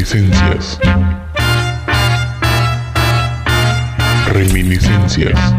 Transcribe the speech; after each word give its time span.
Reminiscencias. 0.00 0.78
Reminiscencias. 4.28 5.54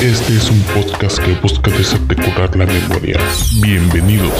Este 0.00 0.36
es 0.36 0.48
un 0.48 0.60
podcast 0.60 1.18
que 1.18 1.32
busca 1.42 1.72
desarticular 1.72 2.54
la 2.56 2.66
memoria. 2.66 3.18
Bienvenidos. 3.60 4.32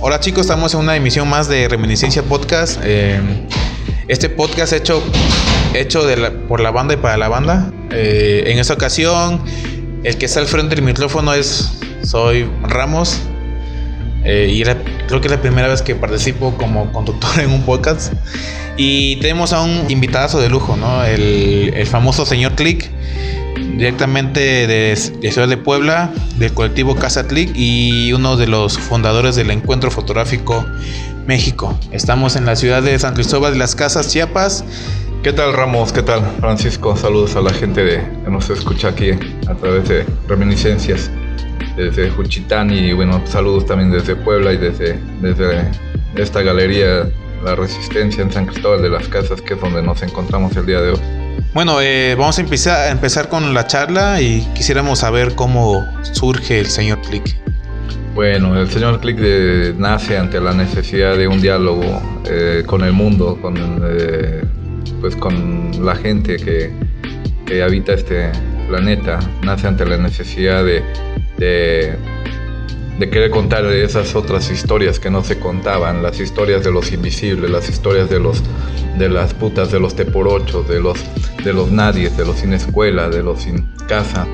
Hola 0.00 0.20
chicos, 0.20 0.42
estamos 0.42 0.74
en 0.74 0.80
una 0.80 0.96
emisión 0.96 1.30
más 1.30 1.48
de 1.48 1.66
Reminiscencia 1.68 2.22
Podcast. 2.22 2.78
Eh, 2.84 3.18
este 4.06 4.28
podcast 4.28 4.74
hecho, 4.74 5.02
hecho 5.74 6.04
de 6.04 6.16
la- 6.16 6.30
por 6.48 6.60
la 6.60 6.70
banda 6.70 6.94
y 6.94 6.96
para 6.98 7.16
la 7.16 7.28
banda. 7.28 7.70
Eh, 7.90 8.44
en 8.46 8.58
esta 8.58 8.74
ocasión, 8.74 9.42
el 10.04 10.16
que 10.16 10.26
está 10.26 10.40
al 10.40 10.46
frente 10.46 10.74
del 10.74 10.84
micrófono 10.84 11.34
es 11.34 11.72
soy 12.02 12.48
Ramos. 12.62 13.20
Eh, 14.24 14.50
y 14.52 14.60
era- 14.60 14.76
creo 15.08 15.20
que 15.20 15.26
es 15.26 15.32
la 15.32 15.40
primera 15.40 15.68
vez 15.68 15.82
que 15.82 15.94
participo 15.94 16.54
como 16.56 16.92
conductor 16.92 17.40
en 17.40 17.50
un 17.50 17.62
podcast. 17.62 18.12
Y 18.76 19.16
tenemos 19.16 19.52
a 19.52 19.60
un 19.62 19.90
invitado 19.90 20.40
de 20.40 20.48
lujo, 20.48 20.76
¿no? 20.76 21.04
El, 21.04 21.72
el 21.76 21.86
famoso 21.86 22.24
señor 22.24 22.52
Click, 22.54 22.88
directamente 23.76 24.40
de, 24.66 24.96
de 25.20 25.32
Ciudad 25.32 25.48
de 25.48 25.56
Puebla, 25.56 26.10
del 26.38 26.52
colectivo 26.54 26.94
Casa 26.96 27.26
Click 27.26 27.50
y 27.54 28.12
uno 28.12 28.36
de 28.36 28.46
los 28.46 28.78
fundadores 28.78 29.36
del 29.36 29.50
Encuentro 29.50 29.90
Fotográfico 29.90 30.64
México. 31.26 31.78
Estamos 31.90 32.34
en 32.36 32.46
la 32.46 32.56
ciudad 32.56 32.82
de 32.82 32.98
San 32.98 33.14
Cristóbal 33.14 33.52
de 33.52 33.58
las 33.58 33.74
Casas, 33.74 34.08
Chiapas. 34.08 34.64
¿Qué 35.22 35.32
tal 35.32 35.52
Ramos? 35.52 35.92
¿Qué 35.92 36.02
tal 36.02 36.20
Francisco? 36.40 36.96
Saludos 36.96 37.36
a 37.36 37.40
la 37.42 37.52
gente 37.52 37.84
de, 37.84 38.02
que 38.24 38.30
nos 38.30 38.50
escucha 38.50 38.88
aquí 38.88 39.10
a 39.48 39.54
través 39.54 39.88
de 39.88 40.04
Reminiscencias 40.26 41.10
desde 41.76 42.10
Juchitán 42.10 42.70
y 42.72 42.92
bueno, 42.92 43.22
saludos 43.26 43.66
también 43.66 43.90
desde 43.92 44.16
Puebla 44.16 44.52
y 44.52 44.56
desde, 44.56 44.98
desde 45.20 45.70
esta 46.16 46.42
galería 46.42 47.08
La 47.44 47.54
Resistencia 47.54 48.22
en 48.22 48.32
San 48.32 48.46
Cristóbal 48.46 48.82
de 48.82 48.90
las 48.90 49.06
Casas 49.08 49.40
que 49.40 49.54
es 49.54 49.60
donde 49.60 49.80
nos 49.82 50.02
encontramos 50.02 50.56
el 50.56 50.66
día 50.66 50.80
de 50.80 50.90
hoy. 50.90 51.00
Bueno, 51.54 51.80
eh, 51.80 52.16
vamos 52.18 52.38
a 52.38 52.40
empezar, 52.40 52.88
a 52.88 52.90
empezar 52.90 53.28
con 53.28 53.54
la 53.54 53.66
charla 53.66 54.20
y 54.20 54.40
quisiéramos 54.54 54.98
saber 55.00 55.34
cómo 55.36 55.84
surge 56.12 56.58
el 56.58 56.66
señor 56.66 57.00
Click. 57.02 57.36
Bueno, 58.14 58.60
el 58.60 58.68
señor 58.70 59.00
Click 59.00 59.16
de- 59.18 59.74
nace 59.78 60.18
ante 60.18 60.40
la 60.40 60.52
necesidad 60.52 61.16
de 61.16 61.28
un 61.28 61.40
diálogo 61.40 62.02
eh, 62.28 62.64
con 62.66 62.82
el 62.82 62.92
mundo, 62.92 63.38
con, 63.40 63.56
eh, 63.56 64.42
pues 65.00 65.16
con 65.16 65.84
la 65.84 65.96
gente 65.96 66.36
que, 66.36 66.70
que 67.46 67.62
habita 67.62 67.92
este 67.92 68.30
planeta. 68.68 69.18
Nace 69.42 69.66
ante 69.66 69.84
la 69.84 69.98
necesidad 69.98 70.64
de, 70.64 70.82
de, 71.38 71.98
querer 73.10 73.30
contar 73.30 73.64
esas 73.66 74.14
otras 74.14 74.50
historias 74.50 75.00
que 75.00 75.10
no 75.10 75.24
se 75.24 75.38
contaban, 75.38 76.02
las 76.02 76.20
historias 76.20 76.64
de 76.64 76.70
los 76.70 76.92
invisibles, 76.92 77.50
las 77.50 77.68
historias 77.68 78.08
de 78.08 78.20
los 78.20 78.42
de 78.96 79.08
las 79.08 79.34
putas, 79.34 79.72
de 79.72 79.80
los 79.80 79.96
teporochos, 79.96 80.68
de 80.68 80.80
los 80.80 80.98
de 81.44 81.52
los 81.52 81.70
nadies, 81.70 82.16
de 82.16 82.24
los 82.24 82.36
sin 82.36 82.52
escuela, 82.52 83.08
de 83.08 83.22
los 83.22 83.42
sin 83.42 83.68
casa. 83.88 84.26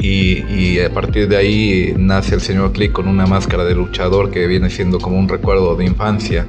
Y, 0.00 0.44
y 0.52 0.80
a 0.80 0.92
partir 0.92 1.28
de 1.28 1.36
ahí 1.36 1.94
nace 1.96 2.34
el 2.34 2.40
señor 2.40 2.72
Click 2.72 2.92
con 2.92 3.08
una 3.08 3.26
máscara 3.26 3.64
de 3.64 3.74
luchador 3.74 4.30
que 4.30 4.46
viene 4.46 4.68
siendo 4.68 4.98
como 4.98 5.18
un 5.18 5.28
recuerdo 5.28 5.76
de 5.76 5.86
infancia, 5.86 6.46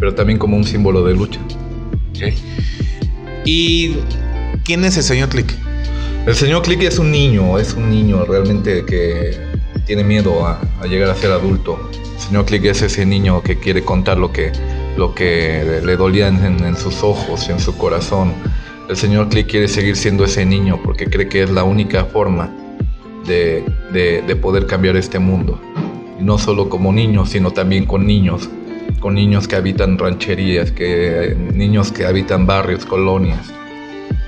pero 0.00 0.14
también 0.14 0.38
como 0.38 0.56
un 0.56 0.64
símbolo 0.64 1.04
de 1.04 1.14
lucha. 1.14 1.40
¿Y 3.44 3.96
quién 4.64 4.84
es 4.84 4.96
el 4.96 5.02
señor 5.02 5.28
Click? 5.28 5.52
El 6.26 6.34
señor 6.34 6.62
Click 6.62 6.82
es 6.82 6.98
un 6.98 7.10
niño, 7.10 7.58
es 7.58 7.74
un 7.74 7.90
niño 7.90 8.24
realmente 8.24 8.84
que 8.84 9.36
tiene 9.86 10.02
miedo 10.02 10.44
a, 10.46 10.60
a 10.80 10.86
llegar 10.86 11.10
a 11.10 11.14
ser 11.14 11.30
adulto. 11.30 11.78
El 12.16 12.20
señor 12.20 12.44
Click 12.46 12.64
es 12.64 12.82
ese 12.82 13.06
niño 13.06 13.42
que 13.42 13.58
quiere 13.58 13.82
contar 13.84 14.18
lo 14.18 14.32
que, 14.32 14.50
lo 14.96 15.14
que 15.14 15.80
le 15.84 15.96
dolía 15.96 16.26
en, 16.28 16.42
en 16.64 16.76
sus 16.76 17.02
ojos 17.04 17.46
y 17.48 17.52
en 17.52 17.60
su 17.60 17.76
corazón. 17.76 18.32
El 18.88 18.96
señor 18.96 19.28
Click 19.28 19.46
quiere 19.48 19.68
seguir 19.68 19.96
siendo 19.96 20.24
ese 20.24 20.44
niño 20.44 20.80
porque 20.82 21.06
cree 21.06 21.28
que 21.28 21.42
es 21.44 21.50
la 21.50 21.62
única 21.62 22.04
forma 22.06 22.52
de, 23.26 23.64
de- 23.92 24.22
de 24.22 24.36
poder 24.36 24.66
cambiar 24.66 24.96
este 24.96 25.18
mundo. 25.20 25.60
Y 26.18 26.24
no 26.24 26.38
solo 26.38 26.68
como 26.68 26.92
niño, 26.92 27.26
sino 27.26 27.52
también 27.52 27.84
con 27.84 28.06
niños. 28.06 28.48
Con 29.00 29.14
niños 29.14 29.46
que 29.46 29.56
habitan 29.56 29.98
rancherías, 29.98 30.72
que, 30.72 31.36
niños 31.54 31.92
que 31.92 32.06
habitan 32.06 32.46
barrios, 32.46 32.84
colonias. 32.84 33.52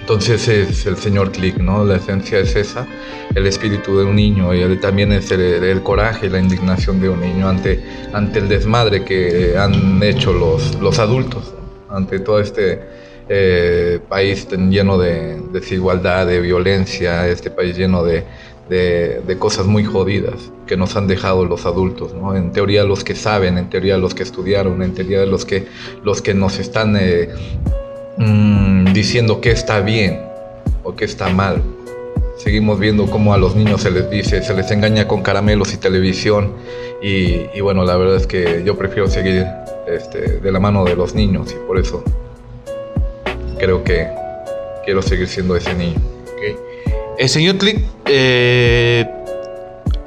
Entonces 0.01 0.49
es 0.49 0.87
el 0.87 0.97
señor 0.97 1.33
Click, 1.33 1.59
¿no? 1.59 1.85
La 1.85 1.97
esencia 1.97 2.39
es 2.39 2.57
esa, 2.57 2.87
el 3.35 3.47
espíritu 3.47 3.99
de 3.99 4.05
un 4.05 4.17
niño 4.17 4.55
y 4.55 4.77
también 4.77 5.13
es 5.13 5.31
el, 5.31 5.83
coraje 5.83 6.29
y 6.29 6.31
la 6.31 6.39
indignación 6.39 6.99
de 6.99 7.11
un 7.11 7.21
niño 7.21 7.47
ante, 7.47 7.85
ante 8.15 8.39
el 8.39 8.49
desmadre 8.49 9.05
que 9.05 9.59
han 9.59 10.03
hecho 10.03 10.33
los, 10.33 10.77
los 10.81 10.99
adultos, 10.99 11.53
ante 11.91 12.21
todo 12.21 12.41
este 12.41 12.81
eh, 13.29 14.01
país 14.09 14.49
lleno 14.49 14.97
de 14.97 15.43
desigualdad, 15.53 16.27
de 16.27 16.41
violencia, 16.41 17.29
este 17.29 17.51
país 17.51 17.77
lleno 17.77 18.03
de, 18.03 18.25
de, 18.69 19.37
cosas 19.39 19.67
muy 19.67 19.85
jodidas 19.85 20.51
que 20.67 20.77
nos 20.77 20.97
han 20.97 21.07
dejado 21.07 21.45
los 21.45 21.67
adultos, 21.67 22.15
¿no? 22.15 22.37
En 22.37 22.53
teoría 22.53 22.85
los 22.85 23.05
que 23.05 23.15
saben, 23.15 23.59
en 23.59 23.71
teoría 23.71 23.97
los 23.99 24.15
que 24.15 24.23
estudiaron, 24.23 24.83
en 24.83 24.95
teoría 24.95 25.25
los 25.27 25.45
que, 25.45 25.67
los 26.03 26.23
que 26.23 26.35
nos 26.35 26.59
están... 26.59 26.97
eh, 26.99 27.31
mm, 28.17 28.69
diciendo 28.93 29.41
que 29.41 29.51
está 29.51 29.81
bien 29.81 30.21
o 30.83 30.97
que 30.97 31.05
está 31.05 31.29
mal. 31.29 31.63
Seguimos 32.37 32.79
viendo 32.79 33.07
cómo 33.07 33.35
a 33.35 33.39
los 33.39 33.55
niños 33.57 33.83
se 33.83 33.91
les 33.91 34.11
dice, 34.11 34.43
se 34.43 34.55
les 34.55 34.71
engaña 34.71 35.09
con 35.09 35.23
caramelos 35.23 35.73
y 35.73 35.77
televisión. 35.77 36.53
Y, 37.03 37.47
y 37.55 37.61
bueno, 37.61 37.85
la 37.85 37.97
verdad 37.97 38.17
es 38.17 38.27
que 38.27 38.63
yo 38.65 38.77
prefiero 38.77 39.09
seguir 39.09 39.47
este, 39.87 40.39
de 40.39 40.53
la 40.53 40.61
mano 40.61 40.85
de 40.85 40.97
los 40.97 41.15
niños 41.15 41.53
y 41.53 41.67
por 41.67 41.79
eso 41.79 42.03
creo 43.59 43.83
que 43.85 44.09
quiero 44.85 45.01
seguir 45.03 45.29
siendo 45.29 45.57
ese 45.57 45.75
niño. 45.75 46.01
El 47.19 47.29
señor 47.29 47.59
Click 47.59 47.81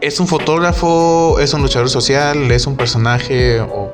es 0.01 0.19
un 0.19 0.27
fotógrafo, 0.27 1.39
es 1.39 1.53
un 1.53 1.61
luchador 1.61 1.89
social, 1.89 2.49
es 2.51 2.65
un 2.67 2.75
personaje 2.77 3.59
o 3.59 3.91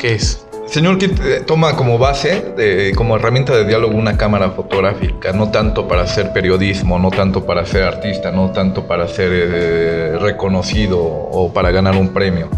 qué 0.00 0.14
es. 0.14 0.40
Señor 0.66 0.96
Kit 0.98 1.20
eh, 1.20 1.42
toma 1.46 1.76
como 1.76 1.98
base, 1.98 2.54
como 2.96 3.16
herramienta 3.16 3.54
de 3.54 3.66
diálogo 3.66 3.96
una 3.96 4.16
cámara 4.16 4.50
fotográfica, 4.50 5.32
no 5.32 5.50
tanto 5.50 5.86
para 5.86 6.02
hacer 6.02 6.32
periodismo, 6.32 6.98
no 6.98 7.10
tanto 7.10 7.44
para 7.44 7.66
ser 7.66 7.82
artista, 7.84 8.32
no 8.32 8.50
tanto 8.50 8.86
para 8.88 9.06
ser 9.06 9.30
eh, 9.32 10.16
reconocido 10.18 10.98
o 11.00 11.52
para 11.52 11.70
ganar 11.70 11.96
un 11.96 12.08
premio. 12.14 12.48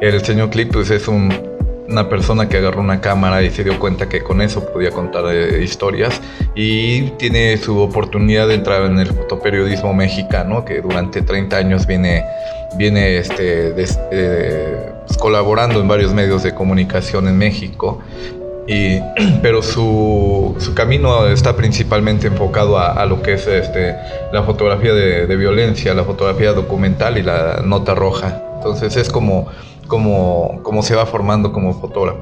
El 0.00 0.22
señor 0.24 0.50
Clip 0.50 0.72
pues, 0.72 0.90
es 0.90 1.06
un- 1.06 1.51
una 1.88 2.08
persona 2.08 2.48
que 2.48 2.58
agarró 2.58 2.80
una 2.80 3.00
cámara 3.00 3.42
y 3.42 3.50
se 3.50 3.64
dio 3.64 3.78
cuenta 3.78 4.08
que 4.08 4.22
con 4.22 4.40
eso 4.40 4.64
podía 4.72 4.90
contar 4.90 5.24
eh, 5.28 5.62
historias 5.62 6.20
y 6.54 7.10
tiene 7.12 7.56
su 7.56 7.78
oportunidad 7.78 8.48
de 8.48 8.54
entrar 8.54 8.82
en 8.82 8.98
el 8.98 9.08
fotoperiodismo 9.08 9.92
mexicano 9.92 10.64
que 10.64 10.80
durante 10.80 11.22
30 11.22 11.56
años 11.56 11.86
viene, 11.86 12.24
viene 12.76 13.18
este, 13.18 13.74
eh, 14.10 14.92
colaborando 15.18 15.80
en 15.80 15.88
varios 15.88 16.12
medios 16.14 16.42
de 16.42 16.54
comunicación 16.54 17.28
en 17.28 17.36
México. 17.36 18.00
Y, 18.66 19.00
pero 19.42 19.60
su, 19.62 20.54
su 20.58 20.74
camino 20.74 21.26
está 21.26 21.56
principalmente 21.56 22.28
enfocado 22.28 22.78
a, 22.78 22.92
a 22.92 23.06
lo 23.06 23.22
que 23.22 23.34
es 23.34 23.46
este, 23.46 23.96
la 24.32 24.44
fotografía 24.44 24.94
de, 24.94 25.26
de 25.26 25.36
violencia, 25.36 25.94
la 25.94 26.04
fotografía 26.04 26.52
documental 26.52 27.18
y 27.18 27.22
la 27.22 27.60
nota 27.64 27.94
roja. 27.94 28.40
Entonces 28.56 28.94
es 28.96 29.08
como, 29.10 29.48
como, 29.88 30.82
se 30.82 30.94
va 30.94 31.06
formando 31.06 31.52
como 31.52 31.74
fotógrafo. 31.74 32.20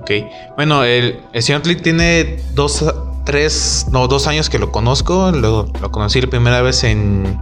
Ok. 0.00 0.10
Bueno, 0.56 0.84
el, 0.84 1.20
el 1.32 1.42
señor 1.42 1.62
Click 1.62 1.82
tiene 1.82 2.36
dos, 2.54 2.84
tres, 3.24 3.86
no, 3.90 4.06
dos 4.06 4.26
años 4.26 4.50
que 4.50 4.58
lo 4.58 4.70
conozco. 4.70 5.30
Lo, 5.32 5.66
lo 5.80 5.90
conocí 5.90 6.20
la 6.20 6.28
primera 6.28 6.62
vez 6.62 6.84
en, 6.84 7.38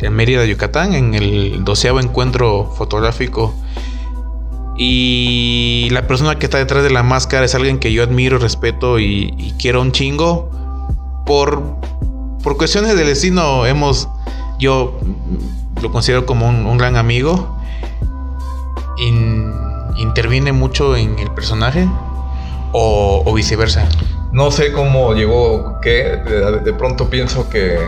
en 0.00 0.12
Mérida, 0.12 0.44
Yucatán, 0.44 0.94
en 0.94 1.14
el 1.14 1.64
doceavo 1.64 2.00
encuentro 2.00 2.72
fotográfico. 2.76 3.54
Y 4.78 5.88
la 5.90 6.06
persona 6.06 6.38
que 6.38 6.46
está 6.46 6.58
detrás 6.58 6.82
de 6.82 6.90
la 6.90 7.02
máscara 7.02 7.46
es 7.46 7.54
alguien 7.54 7.78
que 7.78 7.92
yo 7.92 8.02
admiro, 8.02 8.38
respeto 8.38 8.98
y, 8.98 9.54
quiero 9.58 9.80
un 9.80 9.92
chingo. 9.92 10.50
Por, 11.24 11.60
por 12.42 12.56
cuestiones 12.56 12.96
del 12.96 13.06
destino, 13.06 13.66
hemos. 13.66 14.08
Yo 14.58 14.98
lo 15.82 15.90
considero 15.90 16.24
como 16.24 16.46
un 16.46 16.78
gran 16.78 16.96
amigo. 16.96 17.55
In- 18.98 19.52
interviene 19.96 20.52
mucho 20.52 20.96
en 20.96 21.18
el 21.18 21.30
personaje 21.30 21.88
o, 22.72 23.22
o 23.24 23.34
viceversa. 23.34 23.88
No 24.32 24.50
sé 24.50 24.72
cómo 24.72 25.14
llegó, 25.14 25.80
que 25.80 26.16
de, 26.16 26.60
de 26.60 26.72
pronto 26.74 27.08
pienso 27.08 27.48
que, 27.48 27.78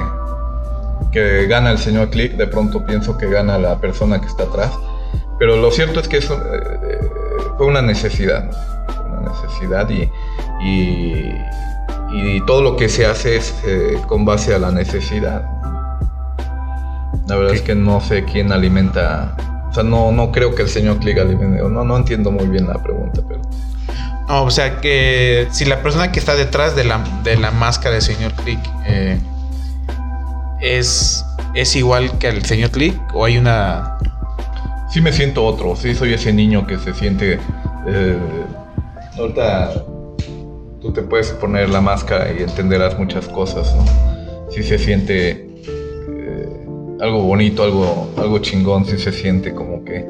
que 1.13 1.47
gana 1.47 1.71
el 1.71 1.79
señor 1.79 2.11
Click, 2.11 2.33
de 2.37 2.47
pronto 2.47 2.85
pienso 2.87 3.19
que 3.19 3.27
gana 3.29 3.59
la 3.59 3.79
persona 3.79 4.21
que 4.21 4.27
está 4.27 4.45
atrás. 4.45 4.73
Pero 5.39 5.57
lo 5.57 5.71
cierto 5.71 6.01
es 6.01 6.09
que 6.09 6.19
eso, 6.19 6.35
eh, 6.35 7.01
fue 7.57 7.67
una 7.67 7.83
necesidad, 7.83 8.51
una 9.07 9.31
necesidad 9.31 9.89
y, 9.91 10.11
y, 10.65 11.35
y 12.13 12.41
todo 12.47 12.63
lo 12.63 12.77
que 12.77 12.89
se 12.89 13.07
hace 13.07 13.37
es 13.37 13.55
eh, 13.67 14.01
con 14.09 14.25
base 14.25 14.55
a 14.55 14.59
la 14.59 14.71
necesidad. 14.71 15.43
La 17.27 17.37
verdad 17.37 17.55
es 17.55 17.63
que 17.63 17.75
no 17.75 18.01
sé 18.01 18.25
quién 18.25 18.53
alimenta. 18.53 19.37
Sea, 19.79 19.85
no, 19.89 20.11
no 20.11 20.33
creo 20.33 20.57
que 20.57 20.63
el 20.63 20.69
señor 20.69 20.99
Click 20.99 21.19
alimente. 21.19 21.63
No, 21.63 21.85
no 21.85 21.97
entiendo 21.97 22.33
muy 22.33 22.49
bien 22.49 22.67
la 22.67 22.83
pregunta, 22.83 23.23
pero. 23.29 23.43
No, 24.29 24.43
o 24.43 24.51
sea 24.51 24.81
que 24.81 25.47
si 25.53 25.65
la 25.65 25.83
persona 25.83 26.11
que 26.11 26.19
está 26.19 26.35
detrás 26.35 26.75
de 26.75 26.83
la, 26.83 26.99
de 27.23 27.37
la 27.37 27.53
máscara 27.53 27.95
del 27.95 28.03
señor 28.03 28.33
Click 28.33 28.59
eh, 28.87 29.19
es, 30.61 31.25
es 31.55 31.77
igual 31.77 32.19
que 32.19 32.29
el 32.29 32.45
señor 32.45 32.71
Click 32.73 33.01
o 33.15 33.25
hay 33.25 33.39
una... 33.39 33.99
Sí 34.91 35.01
me 35.01 35.13
siento 35.13 35.45
otro, 35.45 35.77
sí 35.77 35.95
soy 35.95 36.13
ese 36.13 36.33
niño 36.33 36.67
que 36.67 36.77
se 36.79 36.93
siente... 36.93 37.39
Eh, 37.87 38.19
ahorita 39.17 39.85
tú 40.83 40.93
te 40.93 41.03
puedes 41.03 41.31
poner 41.31 41.71
la 41.71 41.81
máscara 41.81 42.33
y 42.33 42.43
entenderás 42.43 42.99
muchas 42.99 43.29
cosas, 43.29 43.75
¿no? 43.77 43.85
Sí 44.51 44.63
se 44.63 44.77
siente 44.79 45.48
algo 47.01 47.23
bonito, 47.23 47.63
algo, 47.63 48.11
algo 48.17 48.39
chingón, 48.41 48.85
sí 48.87 48.99
se 48.99 49.13
siente 49.13 49.55
como 49.55 49.85
que 49.85 50.05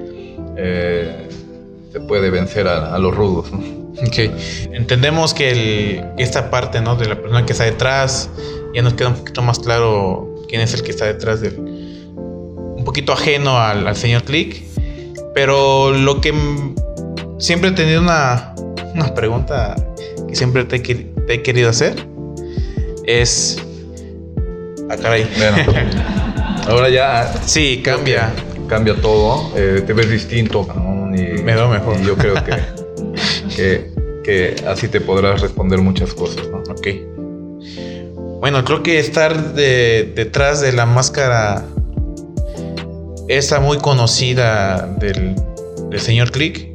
eh, 0.56 1.28
se 1.92 2.00
puede 2.00 2.30
vencer 2.30 2.66
a, 2.68 2.94
a 2.94 2.98
los 2.98 3.14
rudos, 3.14 3.52
¿no? 3.52 3.58
Ok, 4.06 4.16
entendemos 4.72 5.34
que 5.34 5.50
el- 5.50 6.04
esta 6.18 6.50
parte 6.50 6.80
¿no? 6.80 6.94
de 6.96 7.06
la 7.08 7.16
persona 7.16 7.44
que 7.44 7.52
está 7.52 7.64
detrás 7.64 8.30
ya 8.74 8.80
nos 8.82 8.94
queda 8.94 9.08
un 9.08 9.14
poquito 9.16 9.42
más 9.42 9.58
claro 9.58 10.36
quién 10.48 10.60
es 10.60 10.72
el 10.74 10.82
que 10.82 10.90
está 10.90 11.06
detrás 11.06 11.40
del... 11.40 11.58
Un 11.58 12.84
poquito 12.84 13.12
ajeno 13.12 13.58
al, 13.58 13.86
al 13.88 13.96
señor 13.96 14.22
Click, 14.22 14.62
pero 15.34 15.90
lo 15.92 16.20
que 16.20 16.32
siempre 17.38 17.70
he 17.70 17.72
tenido 17.72 18.00
una, 18.00 18.54
una 18.94 19.14
pregunta 19.14 19.74
que 20.28 20.36
siempre 20.36 20.64
te, 20.64 20.76
he 20.76 20.82
que- 20.82 20.94
te 21.26 21.34
he 21.34 21.42
querido 21.42 21.68
hacer 21.70 21.94
es... 23.04 23.60
Ah, 24.90 24.96
caray. 24.96 25.26
Bueno, 25.36 25.56
ahora 26.66 26.88
ya 26.88 27.32
Sí, 27.46 27.80
cambia. 27.82 28.32
cambia 28.68 28.94
todo, 29.00 29.52
eh, 29.56 29.82
te 29.86 29.92
ves 29.92 30.10
distinto, 30.10 30.66
¿no? 30.74 31.14
Y- 31.16 31.42
Me 31.42 31.54
veo 31.54 31.68
mejor. 31.68 31.96
Y 32.00 32.04
yo 32.06 32.16
creo 32.16 32.34
que, 32.44 32.52
que, 33.56 33.90
que 34.24 34.54
así 34.66 34.88
te 34.88 35.00
podrás 35.00 35.40
responder 35.40 35.80
muchas 35.80 36.12
cosas, 36.12 36.46
¿no? 36.48 36.58
Ok. 36.70 36.86
Bueno, 38.40 38.64
creo 38.64 38.82
que 38.82 38.98
estar 38.98 39.54
de- 39.54 40.12
detrás 40.14 40.60
de 40.60 40.72
la 40.72 40.86
máscara 40.86 41.64
esa 43.28 43.60
muy 43.60 43.78
conocida 43.78 44.86
del, 44.98 45.34
del 45.90 46.00
señor 46.00 46.30
Click 46.30 46.68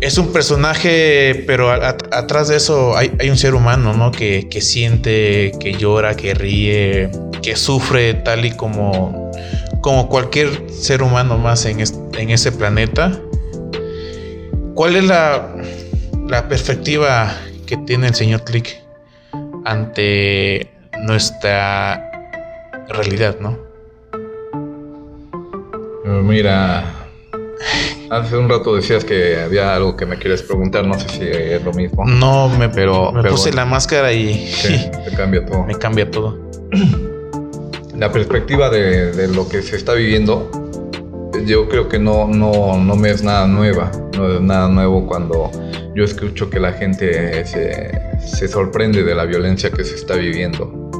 es 0.00 0.18
un 0.18 0.32
personaje, 0.32 1.44
pero 1.46 1.70
a- 1.70 1.76
a- 1.76 1.96
atrás 2.18 2.48
de 2.48 2.56
eso 2.56 2.96
hay, 2.96 3.10
hay 3.18 3.30
un 3.30 3.38
ser 3.38 3.54
humano, 3.54 3.94
¿no? 3.94 4.10
Que, 4.10 4.48
que 4.50 4.60
siente, 4.60 5.52
que 5.58 5.72
llora, 5.74 6.14
que 6.14 6.34
ríe, 6.34 7.10
que 7.44 7.56
sufre 7.56 8.14
tal 8.14 8.44
y 8.46 8.52
como, 8.52 9.30
como 9.82 10.08
cualquier 10.08 10.70
ser 10.70 11.02
humano 11.02 11.36
más 11.36 11.66
en, 11.66 11.80
en 11.80 12.30
ese 12.30 12.50
planeta. 12.52 13.20
¿Cuál 14.74 14.96
es 14.96 15.04
la, 15.04 15.54
la 16.26 16.48
perspectiva 16.48 17.32
que 17.66 17.76
tiene 17.76 18.06
el 18.08 18.14
señor 18.14 18.44
Click 18.44 18.80
ante 19.66 20.70
nuestra 21.02 22.10
realidad, 22.88 23.36
no? 23.40 23.58
Eh, 26.06 26.20
Mira, 26.22 26.84
hace 28.10 28.36
un 28.38 28.48
rato 28.48 28.74
decías 28.74 29.04
que 29.04 29.38
había 29.40 29.74
algo 29.74 29.96
que 29.96 30.06
me 30.06 30.16
quieres 30.18 30.42
preguntar, 30.42 30.86
no 30.86 30.98
sé 30.98 31.08
si 31.10 31.22
es 31.24 31.62
lo 31.62 31.72
mismo. 31.72 32.04
No, 32.06 32.48
me, 32.48 32.68
Pero- 32.70 33.12
me 33.12 33.20
pero 33.22 33.34
puse 33.34 33.50
bueno. 33.50 33.56
la 33.56 33.64
máscara 33.66 34.12
y 34.12 34.46
Sí, 34.46 34.90
te 35.08 35.14
cambia 35.16 35.44
todo. 35.44 35.62
me 35.66 35.74
cambia 35.74 36.10
todo. 36.10 36.38
La 37.96 38.10
perspectiva 38.10 38.70
de, 38.70 39.12
de 39.12 39.28
lo 39.28 39.48
que 39.48 39.62
se 39.62 39.76
está 39.76 39.94
viviendo, 39.94 40.50
yo 41.46 41.68
creo 41.68 41.88
que 41.88 41.98
no, 41.98 42.26
no, 42.26 42.76
no 42.78 42.96
me 42.96 43.10
es 43.10 43.22
nada 43.22 43.46
nueva. 43.46 43.90
No 44.16 44.34
es 44.34 44.40
nada 44.40 44.68
nuevo 44.68 45.06
cuando 45.06 45.50
yo 45.94 46.04
escucho 46.04 46.50
que 46.50 46.60
la 46.60 46.72
gente 46.72 47.44
se, 47.46 47.92
se 48.20 48.48
sorprende 48.48 49.02
de 49.02 49.14
la 49.14 49.24
violencia 49.24 49.70
que 49.70 49.84
se 49.84 49.94
está 49.94 50.14
viviendo. 50.16 50.90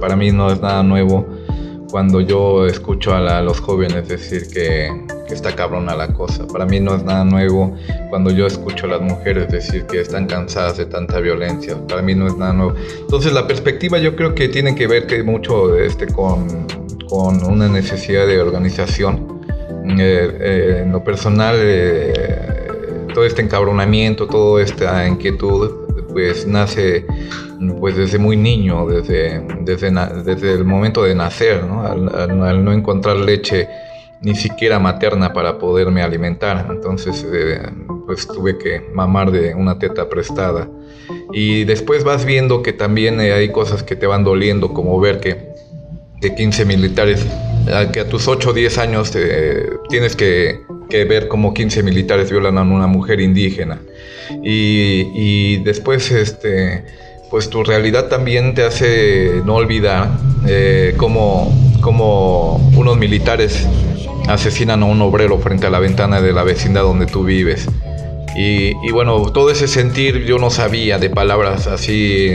Para 0.00 0.16
mí 0.16 0.32
no 0.32 0.50
es 0.52 0.60
nada 0.60 0.82
nuevo 0.82 1.26
cuando 1.90 2.20
yo 2.20 2.66
escucho 2.66 3.14
a, 3.14 3.20
la- 3.20 3.38
a 3.38 3.42
los 3.42 3.60
jóvenes 3.60 4.08
decir 4.08 4.48
que, 4.52 4.90
que 5.26 5.34
está 5.34 5.54
cabrona 5.54 5.94
la 5.96 6.08
cosa. 6.08 6.46
Para 6.46 6.66
mí 6.66 6.80
no 6.80 6.94
es 6.94 7.02
nada 7.04 7.24
nuevo 7.24 7.74
cuando 8.10 8.30
yo 8.30 8.46
escucho 8.46 8.86
a 8.86 8.90
las 8.90 9.00
mujeres 9.00 9.48
decir 9.50 9.86
que 9.86 10.00
están 10.00 10.26
cansadas 10.26 10.76
de 10.78 10.86
tanta 10.86 11.20
violencia. 11.20 11.76
Para 11.88 12.02
mí 12.02 12.14
no 12.14 12.26
es 12.26 12.36
nada 12.36 12.52
nuevo. 12.52 12.74
Entonces 13.00 13.32
la 13.32 13.46
perspectiva 13.46 13.98
yo 13.98 14.14
creo 14.16 14.34
que 14.34 14.48
tiene 14.48 14.74
que 14.74 14.86
ver 14.86 15.06
que 15.06 15.22
mucho 15.22 15.76
este, 15.76 16.06
con, 16.06 16.66
con 17.08 17.44
una 17.44 17.68
necesidad 17.68 18.26
de 18.26 18.40
organización. 18.40 19.40
Eh, 19.98 20.38
eh, 20.40 20.80
en 20.84 20.92
lo 20.92 21.02
personal, 21.02 21.56
eh, 21.58 22.68
todo 23.12 23.24
este 23.24 23.42
encabronamiento, 23.42 24.26
toda 24.28 24.62
esta 24.62 25.06
inquietud, 25.08 25.89
pues 26.12 26.46
nace 26.46 27.06
pues 27.78 27.96
desde 27.96 28.18
muy 28.18 28.36
niño, 28.36 28.86
desde, 28.86 29.40
desde, 29.60 29.90
desde 30.22 30.52
el 30.52 30.64
momento 30.64 31.02
de 31.02 31.14
nacer, 31.14 31.64
¿no? 31.64 31.82
Al, 31.82 32.64
no 32.64 32.72
encontrar 32.72 33.16
leche 33.16 33.68
ni 34.22 34.34
siquiera 34.34 34.78
materna 34.78 35.32
para 35.32 35.58
poderme 35.58 36.02
alimentar. 36.02 36.66
Entonces, 36.70 37.26
eh, 37.32 37.60
pues 38.06 38.26
tuve 38.26 38.58
que 38.58 38.80
mamar 38.94 39.30
de 39.30 39.54
una 39.54 39.78
teta 39.78 40.08
prestada. 40.08 40.68
Y 41.32 41.64
después 41.64 42.04
vas 42.04 42.24
viendo 42.24 42.62
que 42.62 42.72
también 42.72 43.20
eh, 43.20 43.32
hay 43.32 43.50
cosas 43.50 43.82
que 43.82 43.96
te 43.96 44.06
van 44.06 44.24
doliendo, 44.24 44.72
como 44.72 44.98
ver 45.00 45.20
que 45.20 45.50
de 46.20 46.34
15 46.34 46.64
militares, 46.66 47.26
que 47.92 48.00
a 48.00 48.08
tus 48.08 48.28
8 48.28 48.50
o 48.50 48.52
10 48.52 48.78
años 48.78 49.12
eh, 49.14 49.70
tienes 49.88 50.16
que, 50.16 50.60
que 50.90 51.04
ver 51.06 51.28
cómo 51.28 51.54
15 51.54 51.82
militares 51.82 52.30
violan 52.30 52.58
a 52.58 52.62
una 52.62 52.86
mujer 52.86 53.20
indígena. 53.20 53.80
Y, 54.42 55.06
y 55.14 55.56
después, 55.64 56.10
este, 56.10 56.84
pues 57.30 57.48
tu 57.48 57.62
realidad 57.62 58.08
también 58.08 58.54
te 58.54 58.64
hace 58.64 59.40
no 59.44 59.54
olvidar 59.54 60.10
eh, 60.46 60.94
cómo, 60.96 61.52
unos 62.76 62.98
militares 62.98 63.66
asesinan 64.28 64.82
a 64.82 64.86
un 64.86 65.00
obrero 65.00 65.38
frente 65.38 65.66
a 65.66 65.70
la 65.70 65.78
ventana 65.78 66.20
de 66.20 66.32
la 66.32 66.42
vecindad 66.42 66.82
donde 66.82 67.06
tú 67.06 67.24
vives. 67.24 67.66
Y, 68.36 68.72
y 68.86 68.90
bueno, 68.92 69.30
todo 69.32 69.50
ese 69.50 69.68
sentir 69.68 70.24
yo 70.24 70.38
no 70.38 70.50
sabía 70.50 70.98
de 70.98 71.08
palabras 71.08 71.66
así, 71.66 72.30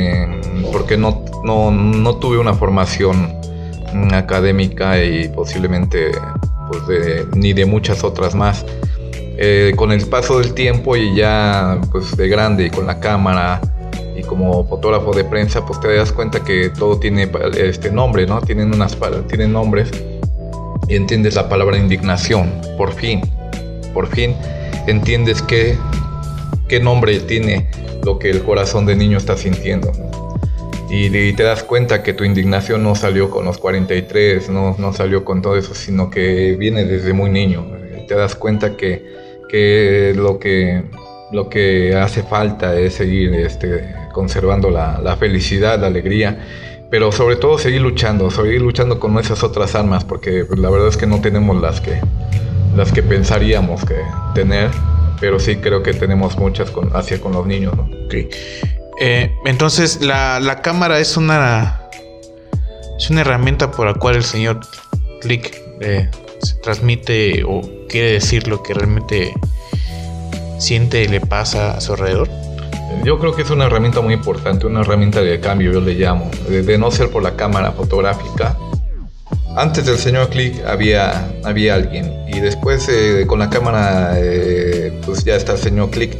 porque 0.71 0.97
no, 0.97 1.25
no, 1.43 1.71
no 1.71 2.15
tuve 2.17 2.37
una 2.37 2.53
formación 2.53 3.33
mm, 3.93 4.13
académica 4.13 5.03
y 5.03 5.29
posiblemente 5.29 6.11
pues 6.67 6.85
de- 6.87 7.25
ni 7.35 7.53
de 7.53 7.65
muchas 7.65 8.03
otras 8.03 8.35
más. 8.35 8.65
Eh, 9.37 9.73
con 9.75 9.91
el 9.91 10.05
paso 10.07 10.39
del 10.39 10.53
tiempo 10.53 10.95
y 10.95 11.13
ya 11.15 11.77
pues 11.91 12.15
de 12.15 12.27
grande 12.29 12.67
y 12.67 12.69
con 12.69 12.87
la 12.87 12.99
cámara 13.01 13.59
y 14.17 14.21
como 14.23 14.65
fotógrafo 14.65 15.11
de 15.13 15.25
prensa 15.25 15.65
pues 15.65 15.77
te 15.81 15.93
das 15.93 16.13
cuenta 16.13 16.41
que 16.41 16.69
todo 16.69 16.97
tiene 16.99 17.29
este 17.57 17.91
nombre, 17.91 18.25
¿no? 18.25 18.39
Tienen 18.39 18.73
unas 18.73 18.97
tienen 19.27 19.51
nombres 19.51 19.91
y 20.87 20.95
entiendes 20.95 21.35
la 21.35 21.49
palabra 21.49 21.77
indignación, 21.77 22.49
por 22.77 22.93
fin, 22.93 23.21
por 23.93 24.07
fin 24.07 24.35
entiendes 24.87 25.41
qué, 25.41 25.77
qué 26.69 26.79
nombre 26.79 27.19
tiene 27.19 27.69
lo 28.05 28.19
que 28.19 28.29
el 28.29 28.41
corazón 28.41 28.85
de 28.85 28.95
niño 28.95 29.17
está 29.17 29.35
sintiendo. 29.35 29.91
Y, 30.89 31.15
y 31.15 31.33
te 31.33 31.43
das 31.43 31.63
cuenta 31.63 32.03
que 32.03 32.13
tu 32.13 32.23
indignación 32.23 32.83
no 32.83 32.95
salió 32.95 33.29
con 33.29 33.45
los 33.45 33.57
43, 33.57 34.49
no, 34.49 34.75
no 34.77 34.93
salió 34.93 35.25
con 35.25 35.41
todo 35.41 35.57
eso, 35.57 35.73
sino 35.73 36.09
que 36.09 36.55
viene 36.57 36.85
desde 36.85 37.13
muy 37.13 37.29
niño. 37.29 37.65
Te 38.07 38.15
das 38.15 38.35
cuenta 38.35 38.77
que, 38.77 39.03
que 39.49 40.13
lo 40.15 40.37
que 40.37 40.83
lo 41.31 41.49
que 41.49 41.95
hace 41.95 42.23
falta 42.23 42.77
es 42.79 42.95
seguir 42.95 43.33
este, 43.33 43.93
conservando 44.13 44.69
la, 44.69 44.99
la 45.01 45.17
felicidad, 45.17 45.79
la 45.79 45.87
alegría, 45.87 46.39
pero 46.89 47.11
sobre 47.11 47.35
todo 47.35 47.57
seguir 47.57 47.81
luchando, 47.81 48.29
seguir 48.31 48.61
luchando 48.61 48.99
con 48.99 49.17
esas 49.17 49.43
otras 49.43 49.75
armas, 49.75 50.03
porque 50.03 50.45
la 50.55 50.69
verdad 50.69 50.87
es 50.87 50.97
que 50.97 51.07
no 51.07 51.21
tenemos 51.21 51.59
las 51.61 51.81
que, 51.81 51.99
las 52.75 52.91
que 52.91 53.03
pensaríamos 53.03 53.83
que 53.83 53.95
tener, 54.33 54.69
pero 55.19 55.39
sí 55.39 55.57
creo 55.57 55.81
que 55.83 55.93
tenemos 55.93 56.37
muchas 56.37 56.71
con, 56.71 56.95
hacia 56.95 57.19
con 57.19 57.33
los 57.33 57.45
niños. 57.45 57.75
¿no? 57.75 57.83
Ok. 58.05 58.74
Eh, 58.99 59.35
entonces, 59.45 60.01
la, 60.01 60.39
la 60.39 60.61
cámara 60.61 60.99
es 60.99 61.17
una. 61.17 61.81
Es 62.97 63.09
una 63.09 63.21
herramienta 63.21 63.71
por 63.71 63.87
la 63.87 63.93
cual 63.93 64.15
el 64.15 64.23
señor 64.23 64.61
Click 65.19 65.53
eh, 65.81 66.09
se 66.41 66.55
transmite 66.55 67.43
o 67.43 67.61
quiere 67.89 68.13
decir 68.13 68.47
lo 68.47 68.63
que 68.63 68.73
realmente 68.73 69.33
siente 70.59 71.03
y 71.03 71.07
le 71.09 71.19
pasa 71.19 71.75
a 71.75 71.81
su 71.81 71.93
alrededor. 71.93 72.29
Yo 73.03 73.19
creo 73.19 73.35
que 73.35 73.41
es 73.41 73.49
una 73.49 73.65
herramienta 73.65 73.99
muy 73.99 74.13
importante, 74.13 74.65
una 74.65 74.79
herramienta 74.79 75.21
de 75.21 75.41
cambio, 75.41 75.73
yo 75.73 75.81
le 75.81 75.95
llamo, 75.95 76.31
de, 76.47 76.77
no 76.77 76.89
ser 76.89 77.09
por 77.09 77.21
la 77.21 77.35
cámara 77.35 77.73
fotográfica. 77.73 78.57
Antes 79.57 79.85
del 79.85 79.97
señor 79.97 80.29
Click 80.29 80.63
había, 80.65 81.27
había 81.43 81.75
alguien 81.75 82.13
y 82.27 82.39
después 82.39 82.87
eh, 82.87 83.25
con 83.27 83.39
la 83.39 83.49
cámara 83.49 84.17
pues 85.05 85.25
ya 85.25 85.35
está 85.35 85.53
el 85.53 85.59
señor 85.59 85.89
Click. 85.89 86.15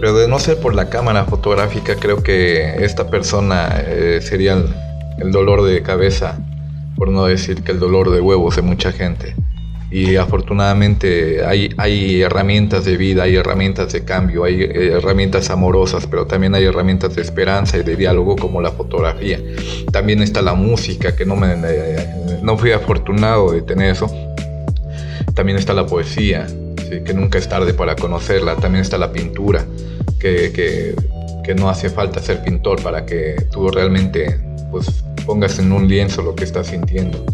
Pero 0.00 0.14
de 0.16 0.28
no 0.28 0.38
ser 0.38 0.58
por 0.58 0.74
la 0.74 0.88
cámara 0.88 1.24
fotográfica 1.24 1.96
creo 1.96 2.22
que 2.22 2.84
esta 2.84 3.10
persona 3.10 3.82
eh, 3.86 4.20
sería 4.22 4.54
el, 4.54 4.74
el 5.18 5.30
dolor 5.30 5.62
de 5.62 5.82
cabeza 5.82 6.38
por 6.96 7.10
no 7.10 7.26
decir 7.26 7.62
que 7.62 7.72
el 7.72 7.78
dolor 7.78 8.10
de 8.10 8.20
huevos 8.20 8.56
de 8.56 8.62
mucha 8.62 8.92
gente. 8.92 9.34
Y 9.90 10.16
afortunadamente 10.16 11.44
hay, 11.44 11.74
hay 11.78 12.22
herramientas 12.22 12.84
de 12.84 12.96
vida, 12.96 13.24
hay 13.24 13.36
herramientas 13.36 13.92
de 13.92 14.04
cambio, 14.04 14.44
hay 14.44 14.62
eh, 14.62 14.92
herramientas 14.92 15.50
amorosas, 15.50 16.06
pero 16.06 16.26
también 16.26 16.54
hay 16.54 16.64
herramientas 16.64 17.16
de 17.16 17.22
esperanza 17.22 17.76
y 17.78 17.82
de 17.82 17.96
diálogo 17.96 18.36
como 18.36 18.60
la 18.60 18.70
fotografía. 18.70 19.40
También 19.90 20.22
está 20.22 20.42
la 20.42 20.54
música, 20.54 21.16
que 21.16 21.24
no, 21.26 21.36
me, 21.36 21.54
eh, 21.64 22.38
no 22.42 22.56
fui 22.56 22.70
afortunado 22.70 23.50
de 23.50 23.62
tener 23.62 23.90
eso. 23.90 24.08
También 25.34 25.58
está 25.58 25.74
la 25.74 25.86
poesía, 25.86 26.46
que 27.04 27.14
nunca 27.14 27.38
es 27.38 27.48
tarde 27.48 27.74
para 27.74 27.96
conocerla. 27.96 28.56
También 28.56 28.82
está 28.82 28.98
la 28.98 29.12
pintura, 29.12 29.64
que, 30.18 30.52
que, 30.52 31.54
no 31.54 31.68
hace 31.68 31.90
falta 31.90 32.22
ser 32.22 32.44
pintor 32.44 32.80
para 32.80 33.04
que 33.04 33.34
tú 33.50 33.68
realmente 33.72 34.38
pues, 34.70 35.02
pongas 35.26 35.58
en 35.58 35.72
un 35.72 35.88
lienzo 35.88 36.22
lo 36.22 36.36
que 36.36 36.44
estás 36.44 36.68
sintiendo. 36.68 37.24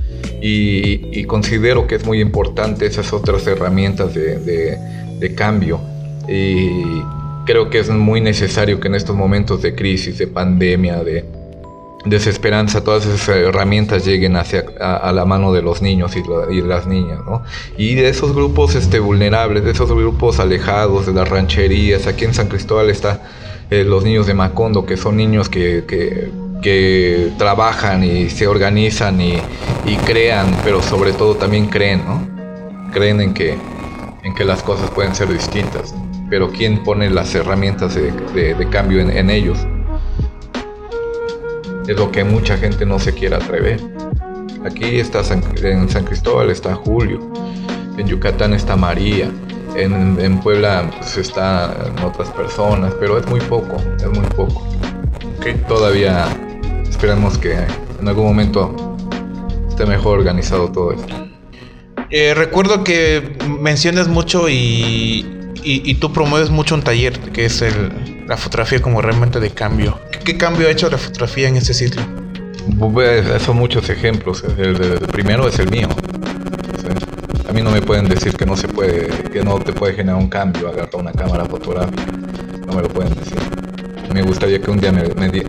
Y, 0.40 1.24
considero 1.24 1.86
que 1.86 1.96
es 1.96 2.06
muy 2.06 2.20
importante 2.20 2.86
esas 2.86 3.12
otras 3.12 3.46
herramientas 3.46 4.14
de, 4.14 4.38
de, 5.18 5.34
cambio. 5.34 5.80
Y 6.28 6.80
creo 7.44 7.68
que 7.68 7.80
es 7.80 7.90
muy 7.90 8.22
necesario 8.22 8.80
que 8.80 8.88
en 8.88 8.94
estos 8.94 9.14
momentos 9.16 9.60
de 9.60 9.74
crisis, 9.74 10.16
de 10.16 10.28
pandemia, 10.28 11.04
de 11.04 11.24
desesperanza, 12.06 12.82
todas 12.82 13.06
esas 13.06 13.28
herramientas 13.28 14.04
lleguen 14.04 14.36
hacia 14.36 14.64
a, 14.80 15.12
la 15.12 15.24
mano 15.24 15.52
de 15.52 15.62
los 15.62 15.82
niños 15.82 16.16
y, 16.16 16.22
las 16.62 16.86
niñas, 16.86 17.20
¿no? 17.24 17.42
Y 17.76 17.94
de 17.94 18.08
esos 18.08 18.34
grupos 18.34 18.74
este, 18.74 18.98
vulnerables, 19.00 19.64
de 19.64 19.72
esos 19.72 19.90
grupos 19.90 20.38
alejados 20.38 21.06
de 21.06 21.12
las 21.12 21.28
rancherías, 21.28 22.06
aquí 22.06 22.24
en 22.24 22.34
San 22.34 22.48
Cristóbal 22.48 22.90
está 22.90 23.22
eh, 23.70 23.84
los 23.84 24.04
niños 24.04 24.26
de 24.26 24.34
Macondo, 24.34 24.86
que 24.86 24.96
son 24.96 25.16
niños 25.16 25.48
que, 25.48 25.84
que 25.86 26.30
que 26.62 27.32
trabajan 27.38 28.04
y 28.04 28.30
se 28.30 28.46
organizan 28.46 29.20
y, 29.20 29.40
crean, 30.04 30.46
pero 30.64 30.82
sobre 30.82 31.12
todo 31.12 31.36
también 31.36 31.66
creen, 31.66 32.02
¿no? 32.04 32.26
Creen 32.92 33.20
en 33.20 33.34
que, 33.34 33.56
en 34.22 34.34
que 34.34 34.44
las 34.44 34.62
cosas 34.62 34.90
pueden 34.90 35.14
ser 35.14 35.32
distintas, 35.32 35.94
pero 36.28 36.50
¿quién 36.50 36.82
pone 36.82 37.08
las 37.10 37.34
herramientas 37.34 37.94
de, 37.94 38.68
cambio 38.70 39.00
en, 39.00 39.30
ellos? 39.30 39.58
Es 41.86 41.96
lo 41.96 42.10
que 42.10 42.24
mucha 42.24 42.56
gente 42.56 42.84
no 42.84 42.98
se 42.98 43.14
quiere 43.14 43.36
atrever. 43.36 43.80
Aquí 44.64 44.98
está 44.98 45.22
en 45.62 45.88
San 45.88 46.04
Cristóbal 46.04 46.50
está 46.50 46.74
Julio, 46.74 47.20
en 47.96 48.06
Yucatán 48.08 48.52
está 48.52 48.74
María, 48.74 49.30
en, 49.76 50.40
Puebla 50.40 50.90
pues, 50.96 51.16
están 51.18 51.72
otras 52.04 52.30
personas, 52.30 52.94
pero 52.98 53.18
es 53.18 53.26
muy 53.26 53.40
poco, 53.40 53.76
es 53.98 54.06
muy 54.06 54.26
poco. 54.34 54.66
que 55.42 55.54
Todavía 55.54 56.26
esperemos 56.88 57.38
que 57.38 57.52
en 58.00 58.08
algún 58.08 58.26
momento 58.26 58.96
esté 59.68 59.86
mejor 59.86 60.18
organizado 60.18 60.70
todo 60.72 60.92
esto. 60.92 61.14
Eh, 62.10 62.34
recuerdo 62.34 62.84
que 62.84 63.36
mencionas 63.60 64.08
mucho 64.08 64.48
y, 64.48 65.26
y, 65.62 65.94
tú 65.94 66.12
promueves 66.12 66.50
mucho 66.50 66.74
un 66.74 66.82
taller 66.82 67.18
que 67.32 67.46
es 67.46 67.62
el, 67.62 68.24
la 68.26 68.36
fotografía 68.36 68.80
como 68.80 69.02
realmente 69.02 69.40
de 69.40 69.50
cambio. 69.50 69.98
¿Qué, 70.24 70.36
cambio 70.36 70.68
ha 70.68 70.70
hecho 70.70 70.90
la 70.90 70.98
fotografía 70.98 71.48
en 71.48 71.56
este 71.56 71.74
ciclo? 71.74 72.02
Son 73.44 73.56
muchos 73.56 73.88
ejemplos. 73.90 74.44
El, 74.58 75.00
primero 75.12 75.48
es 75.48 75.58
el 75.58 75.70
mío. 75.70 75.88
A 77.48 77.52
mí 77.52 77.62
no 77.62 77.70
me 77.70 77.80
pueden 77.80 78.08
decir 78.08 78.36
que 78.36 78.44
no 78.44 78.56
se 78.56 78.68
puede, 78.68 79.08
que 79.30 79.42
no 79.42 79.58
te 79.58 79.72
puede 79.72 79.94
generar 79.94 80.20
un 80.20 80.28
cambio 80.28 80.68
agarrar 80.68 80.96
una 80.96 81.12
cámara 81.12 81.44
fotográfica. 81.44 82.04
No 82.66 82.74
me 82.74 82.82
lo 82.82 82.88
pueden 82.88 83.14
decir. 83.14 83.38
Me 84.12 84.22
gustaría 84.22 84.60
que 84.60 84.70
un 84.70 84.78
día 84.80 84.92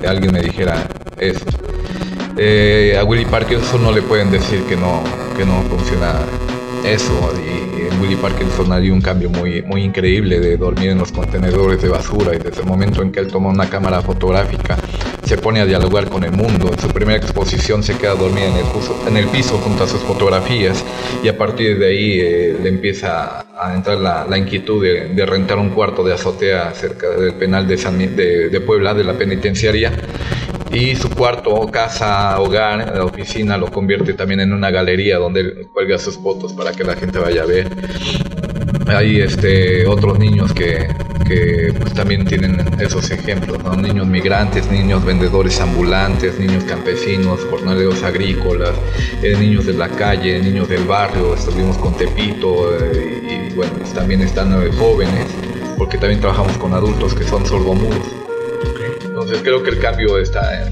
alguien 0.08 0.34
me 0.34 0.42
dijera, 0.42 0.88
eso. 1.18 1.46
Eh, 2.38 2.96
a 3.00 3.04
Willy 3.04 3.26
Parkinson 3.26 3.82
no 3.82 3.92
le 3.92 4.02
pueden 4.04 4.30
decir 4.30 4.64
que 4.66 4.76
no, 4.76 5.04
que 5.36 5.46
no 5.46 5.64
funciona 5.64 6.14
eso. 6.86 7.34
Y 7.36 7.77
en 7.88 8.01
Willy 8.01 8.15
Parkinson 8.15 8.72
hay 8.72 8.89
un 8.89 9.01
cambio 9.01 9.29
muy, 9.29 9.62
muy 9.62 9.84
increíble 9.84 10.39
de 10.39 10.58
dormir 10.58 10.89
en 10.89 10.98
los 10.98 11.12
contenedores 11.12 11.82
de 11.82 11.89
basura 11.89 12.36
y 12.36 12.39
desde 12.39 12.62
el 12.62 12.67
momento 12.67 13.01
en 13.01 13.12
que 13.12 13.20
él 13.20 13.27
toma 13.27 13.50
una 13.50 13.70
cámara 13.70 14.01
fotográfica 14.01 14.77
se 15.24 15.38
pone 15.38 15.60
a 15.60 15.65
dialogar 15.65 16.10
con 16.10 16.24
el 16.24 16.32
mundo. 16.32 16.70
En 16.72 16.79
su 16.79 16.88
primera 16.89 17.17
exposición 17.17 17.84
se 17.84 17.98
queda 17.98 18.15
dormida 18.15 18.48
en 18.48 18.56
el, 18.56 18.65
piso, 18.65 18.98
en 19.08 19.17
el 19.17 19.25
junto 19.25 19.84
a 19.84 19.88
sus 19.88 20.01
fotografías 20.01 20.84
y 21.24 21.27
a 21.27 21.38
partir 21.38 21.77
de 21.79 21.88
ahí 21.88 22.20
eh, 22.20 22.58
le 22.62 22.70
empieza 22.70 23.46
a 23.60 23.74
entrar 23.74 23.98
la, 23.98 24.38
inquietud 24.38 24.84
de, 24.84 25.25
rentar 25.25 25.58
un 25.58 25.70
cuarto 25.70 26.03
de 26.03 26.13
azotea 26.13 26.72
cerca 26.74 27.10
del 27.10 27.34
penal 27.34 27.67
de, 27.67 27.75
de, 27.75 28.50
de 28.50 28.62
Puebla, 28.62 28.94
de 28.94 29.03
la 29.03 29.13
penitenciaria 29.13 29.91
y 30.72 30.96
su 30.96 31.10
cuarto, 31.10 31.68
casa, 31.72 32.40
hogar, 32.40 32.96
la 32.96 33.06
oficina 33.06 33.58
lo 33.58 33.72
convierte 33.72 34.14
también 34.14 34.42
en 34.42 34.54
una 34.54 34.70
galería 34.70 35.18
donde 35.18 35.42
él 35.42 35.68
cuelga 35.74 35.98
sus 35.98 36.18
fotos 36.18 36.54
para 36.54 36.72
que 36.72 36.84
la 36.84 36.96
gente 36.96 37.20
vaya 37.20 37.44
a 37.44 37.46
ver. 37.46 37.70
Hay 38.88 39.20
este, 39.20 39.86
otros 39.86 40.18
niños 40.18 40.54
que, 40.54 40.88
que 41.28 41.74
pues, 41.78 41.94
también 41.94 42.26
tienen 42.26 42.58
esos 42.80 43.12
ejemplos, 43.12 43.60
niños 43.78 44.08
migrantes, 44.08 44.70
niños 44.72 45.04
vendedores 45.04 45.60
ambulantes, 45.60 46.40
niños 46.40 46.64
campesinos, 46.64 47.42
jornaleros 47.50 48.04
agrícolas, 48.04 48.72
eh, 49.22 49.36
niños 49.38 49.66
de 49.66 49.74
la 49.74 49.90
calle, 49.90 50.40
niños 50.40 50.70
del 50.70 50.86
barrio, 50.86 51.34
estuvimos 51.34 51.78
con 51.78 51.96
Tepito 51.98 52.78
eh, 52.78 53.50
y, 53.50 53.54
bueno, 53.56 53.74
también 53.94 54.22
están 54.22 54.54
eh, 54.54 54.70
jóvenes, 54.78 55.28
porque 55.78 55.98
también 55.98 56.22
trabajamos 56.22 56.58
con 56.58 56.74
adultos 56.74 57.14
que 57.14 57.24
son 57.24 57.46
sordomudos. 57.46 58.27
Entonces 59.20 59.42
creo 59.42 59.64
que 59.64 59.72
el 59.72 59.80
cambio 59.80 60.20
está 60.20 60.64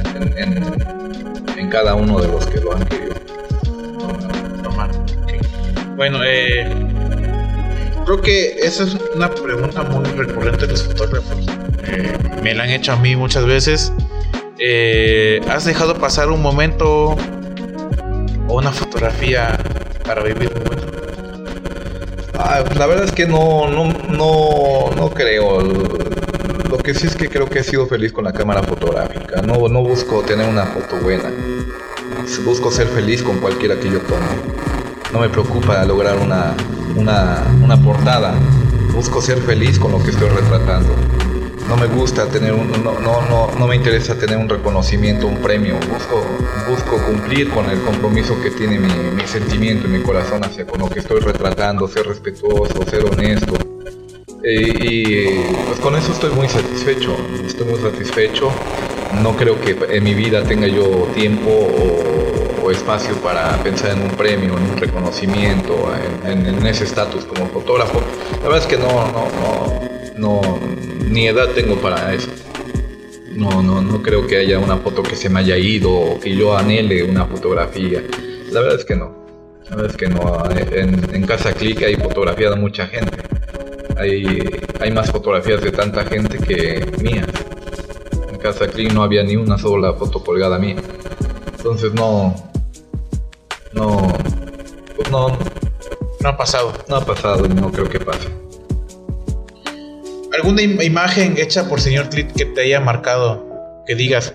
en, 1.58 1.68
cada 1.72 1.96
uno 1.96 2.20
de 2.22 2.28
los 2.28 2.46
que 2.46 2.60
lo 2.60 2.76
han 2.76 2.86
querido 2.86 3.16
Bueno, 5.96 6.20
eh, 6.24 6.70
creo 8.06 8.22
que 8.22 8.58
esa 8.60 8.84
es 8.84 8.96
una 9.16 9.32
pregunta 9.32 9.82
muy 9.82 10.06
recurrente 10.12 10.68
de 10.68 10.74
los 10.74 10.84
fotógrafos. 10.84 11.48
Eh, 11.88 12.14
me 12.44 12.54
la 12.54 12.66
han 12.66 12.70
hecho 12.70 12.92
a 12.92 12.98
mí 12.98 13.16
muchas 13.16 13.48
veces. 13.48 13.92
Eh, 14.60 15.42
¿Has 15.50 15.66
dejado 15.66 15.96
pasar 15.96 16.30
un 16.30 16.44
momento 16.44 17.16
o 18.48 18.58
una 18.58 18.72
fotografía 18.72 19.58
para 20.06 20.22
vivir 20.22 20.52
un 20.56 20.64
momento? 20.66 20.86
Ah, 22.36 22.64
la 22.78 22.86
verdad 22.86 23.06
es 23.06 23.12
que 23.12 23.26
no, 23.26 23.68
no, 23.68 23.92
no, 24.08 24.92
no 24.96 25.10
creo. 25.10 26.05
Lo 26.76 26.84
que 26.84 26.94
sí 26.94 27.08
es 27.08 27.16
que 27.16 27.30
creo 27.30 27.50
que 27.50 27.60
he 27.60 27.64
sido 27.64 27.88
feliz 27.88 28.12
con 28.12 28.26
la 28.26 28.34
cámara 28.34 28.62
fotográfica. 28.62 29.42
No, 29.42 29.70
no 29.70 29.82
busco 29.82 30.20
tener 30.24 30.46
una 30.46 30.66
foto 30.66 30.98
buena. 30.98 31.32
Busco 32.44 32.70
ser 32.70 32.88
feliz 32.88 33.24
con 33.24 33.38
cualquiera 33.38 33.80
que 33.80 33.90
yo 33.90 34.00
tome. 34.02 34.26
No 35.14 35.22
me 35.22 35.30
preocupa 35.30 35.86
lograr 35.86 36.18
una, 36.18 36.54
una, 36.98 37.78
portada. 37.78 38.34
Busco 38.94 39.22
ser 39.22 39.38
feliz 39.38 39.80
con 39.80 39.94
lo 39.94 40.04
que 40.04 40.10
estoy 40.10 40.28
retratando. 40.28 40.94
No 41.70 41.78
me 41.78 41.88
gusta 41.88 42.28
tener 42.28 42.52
un, 42.52 42.70
no, 42.84 43.00
no, 43.00 43.52
no, 43.58 43.68
me 43.68 43.78
interesa 43.78 44.16
tener 44.16 44.38
un 44.38 44.50
reconocimiento, 44.50 45.28
un 45.28 45.38
premio. 45.38 45.76
Busco, 45.76 46.26
busco 46.70 47.06
cumplir 47.06 47.52
con 47.52 47.70
el 47.70 47.82
compromiso 47.84 48.36
que 48.44 48.52
tiene 48.52 48.80
mi, 48.80 48.94
mi 49.16 49.26
sentimiento 49.26 49.88
y 49.88 49.92
mi 49.92 50.04
corazón 50.04 50.44
hacia 50.44 50.68
con 50.68 50.82
lo 50.82 50.90
que 50.90 51.00
estoy 51.00 51.22
retratando, 51.22 51.88
ser 51.88 52.06
respetuoso, 52.06 52.84
ser 52.84 53.06
honesto, 53.06 53.75
y 54.48 55.40
pues 55.66 55.80
con 55.80 55.96
eso 55.96 56.12
estoy 56.12 56.30
muy 56.32 56.48
satisfecho, 56.48 57.18
estoy 57.46 57.68
muy 57.68 57.80
satisfecho. 57.80 58.52
No 59.24 59.36
creo 59.36 59.60
que 59.60 59.76
en 59.90 60.04
mi 60.04 60.14
vida 60.14 60.44
tenga 60.44 60.68
yo 60.68 61.08
tiempo 61.16 61.50
o, 61.50 62.72
espacio 62.72 63.14
para 63.18 63.56
pensar 63.62 63.92
en 63.92 64.02
un 64.02 64.10
premio, 64.10 64.58
en 64.58 64.64
un 64.64 64.78
reconocimiento, 64.78 65.92
en, 66.26 66.66
ese 66.66 66.84
estatus 66.84 67.24
como 67.24 67.48
fotógrafo. 67.48 68.02
La 68.42 68.50
verdad 68.50 68.58
es 68.58 68.66
que 68.66 68.78
no, 68.78 68.88
no, 68.88 69.28
no, 70.18 70.42
no, 70.42 70.60
ni 71.08 71.28
edad 71.28 71.50
tengo 71.50 71.76
para 71.76 72.12
eso. 72.14 72.32
No, 73.36 73.62
no, 73.62 73.82
no 73.82 74.02
creo 74.02 74.26
que 74.26 74.38
haya 74.38 74.58
una 74.58 74.78
foto 74.78 75.04
que 75.04 75.16
se 75.16 75.30
me 75.30 75.42
haya 75.42 75.58
ido 75.58 75.92
o 75.92 76.20
que 76.20 76.36
yo 76.36 76.58
anhele 76.58 77.04
una 77.04 77.26
fotografía. 77.26 78.04
La 78.52 78.62
verdad 78.62 78.80
es 78.80 78.86
que 78.86 78.96
no. 78.96 79.26
La 79.70 79.76
verdad 79.76 79.92
es 79.92 79.98
que 79.98 80.08
no. 80.08 80.44
En, 80.76 81.16
en 81.16 81.26
Casa 81.28 81.54
Click 81.54 81.84
hay 81.84 81.96
fotografía 81.96 82.50
de 82.50 82.56
mucha 82.56 82.88
gente 82.88 83.35
hay, 83.98 84.62
hay 84.80 84.92
más 84.92 85.12
fotografías 85.12 85.62
de 85.62 85.72
tanta 85.72 86.06
gente 86.06 86.38
que 86.38 86.86
mías. 87.02 87.28
En 88.30 88.38
Casa 88.38 88.68
Clean 88.68 88.94
no 88.94 89.04
había 89.04 89.24
ni 89.24 89.36
una 89.36 89.58
sola 89.58 89.94
foto 89.94 90.24
colgada 90.24 90.60
mía. 90.60 90.78
Entonces 91.58 91.94
no. 91.94 92.36
No. 93.74 94.14
Pues 94.96 95.10
no. 95.12 95.38
No 96.20 96.30
ha 96.30 96.38
pasado. 96.38 96.74
No 96.88 96.98
ha 96.98 97.06
pasado 97.06 97.46
y 97.46 97.50
no 97.50 97.72
creo 97.72 97.90
que 97.90 98.00
pase. 98.00 98.30
¿Alguna 100.34 100.62
imagen 100.62 101.38
hecha 101.38 101.70
por 101.70 101.80
señor 101.80 102.10
Clit 102.10 102.32
que 102.34 102.46
te 102.46 102.62
haya 102.62 102.82
marcado? 102.82 103.46
Que 103.88 103.96
digas, 103.96 104.34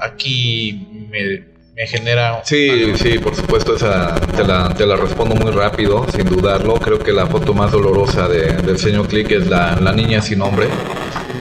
aquí 0.00 1.08
me, 1.10 1.51
me 1.74 1.86
genera... 1.86 2.42
Sí, 2.44 2.92
sí, 2.96 3.18
por 3.18 3.34
supuesto, 3.34 3.76
esa 3.76 4.14
te 4.36 4.44
la, 4.44 4.74
te 4.74 4.86
la, 4.86 4.96
respondo 4.96 5.34
muy 5.34 5.50
rápido, 5.52 6.06
sin 6.14 6.26
dudarlo. 6.26 6.74
Creo 6.74 6.98
que 6.98 7.12
la 7.12 7.26
foto 7.26 7.54
más 7.54 7.72
dolorosa 7.72 8.28
de, 8.28 8.52
del 8.52 8.78
señor 8.78 9.08
Click 9.08 9.30
es 9.30 9.46
la, 9.48 9.76
la, 9.80 9.92
niña 9.92 10.20
sin 10.20 10.38
nombre. 10.38 10.66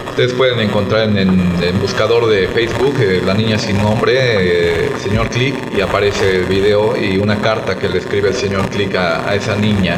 Ustedes 0.10 0.34
pueden 0.34 0.60
encontrar 0.60 1.10
en 1.10 1.18
el 1.18 1.74
buscador 1.82 2.28
de 2.28 2.48
Facebook 2.50 2.96
eh, 3.00 3.22
La 3.26 3.34
Niña 3.34 3.58
Sin 3.58 3.78
Nombre, 3.78 4.18
eh, 4.20 4.90
señor 5.02 5.30
Click, 5.30 5.56
y 5.76 5.80
aparece 5.80 6.36
el 6.36 6.46
video 6.46 6.98
y 7.02 7.18
una 7.18 7.40
carta 7.40 7.78
que 7.78 7.88
le 7.88 8.00
escribe 8.00 8.28
el 8.28 8.36
señor 8.36 8.70
Click 8.70 8.94
a, 8.96 9.34
esa 9.34 9.56
niña. 9.56 9.96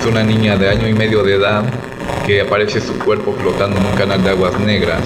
Es 0.00 0.06
una 0.06 0.22
niña 0.22 0.56
de 0.56 0.70
año 0.70 0.88
y 0.88 0.94
medio 0.94 1.22
de 1.22 1.34
edad 1.34 1.64
que 2.26 2.40
aparece 2.40 2.80
su 2.80 2.98
cuerpo 2.98 3.36
flotando 3.38 3.78
en 3.78 3.84
un 3.84 3.92
canal 3.92 4.24
de 4.24 4.30
aguas 4.30 4.58
negras, 4.58 5.02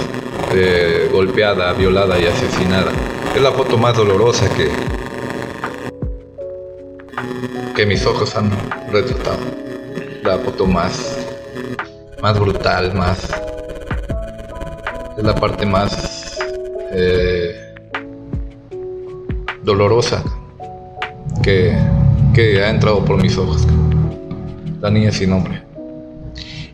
eh, 0.54 1.08
golpeada, 1.12 1.72
violada 1.72 2.16
y 2.18 2.26
asesinada. 2.26 2.92
Es 3.36 3.42
la 3.42 3.52
foto 3.52 3.76
más 3.76 3.94
dolorosa 3.94 4.48
que, 4.48 4.70
que 7.74 7.84
mis 7.84 8.06
ojos 8.06 8.34
han 8.34 8.50
retratado. 8.90 9.36
La 10.22 10.38
foto 10.38 10.64
más, 10.64 11.18
más 12.22 12.40
brutal, 12.40 12.94
más 12.94 13.28
es 15.18 15.22
la 15.22 15.34
parte 15.34 15.66
más 15.66 16.38
eh, 16.92 17.74
dolorosa 19.62 20.24
que, 21.42 21.76
que 22.32 22.64
ha 22.64 22.70
entrado 22.70 23.04
por 23.04 23.22
mis 23.22 23.36
ojos. 23.36 23.66
La 24.80 24.90
niña 24.90 25.12
sin 25.12 25.28
nombre. 25.28 25.62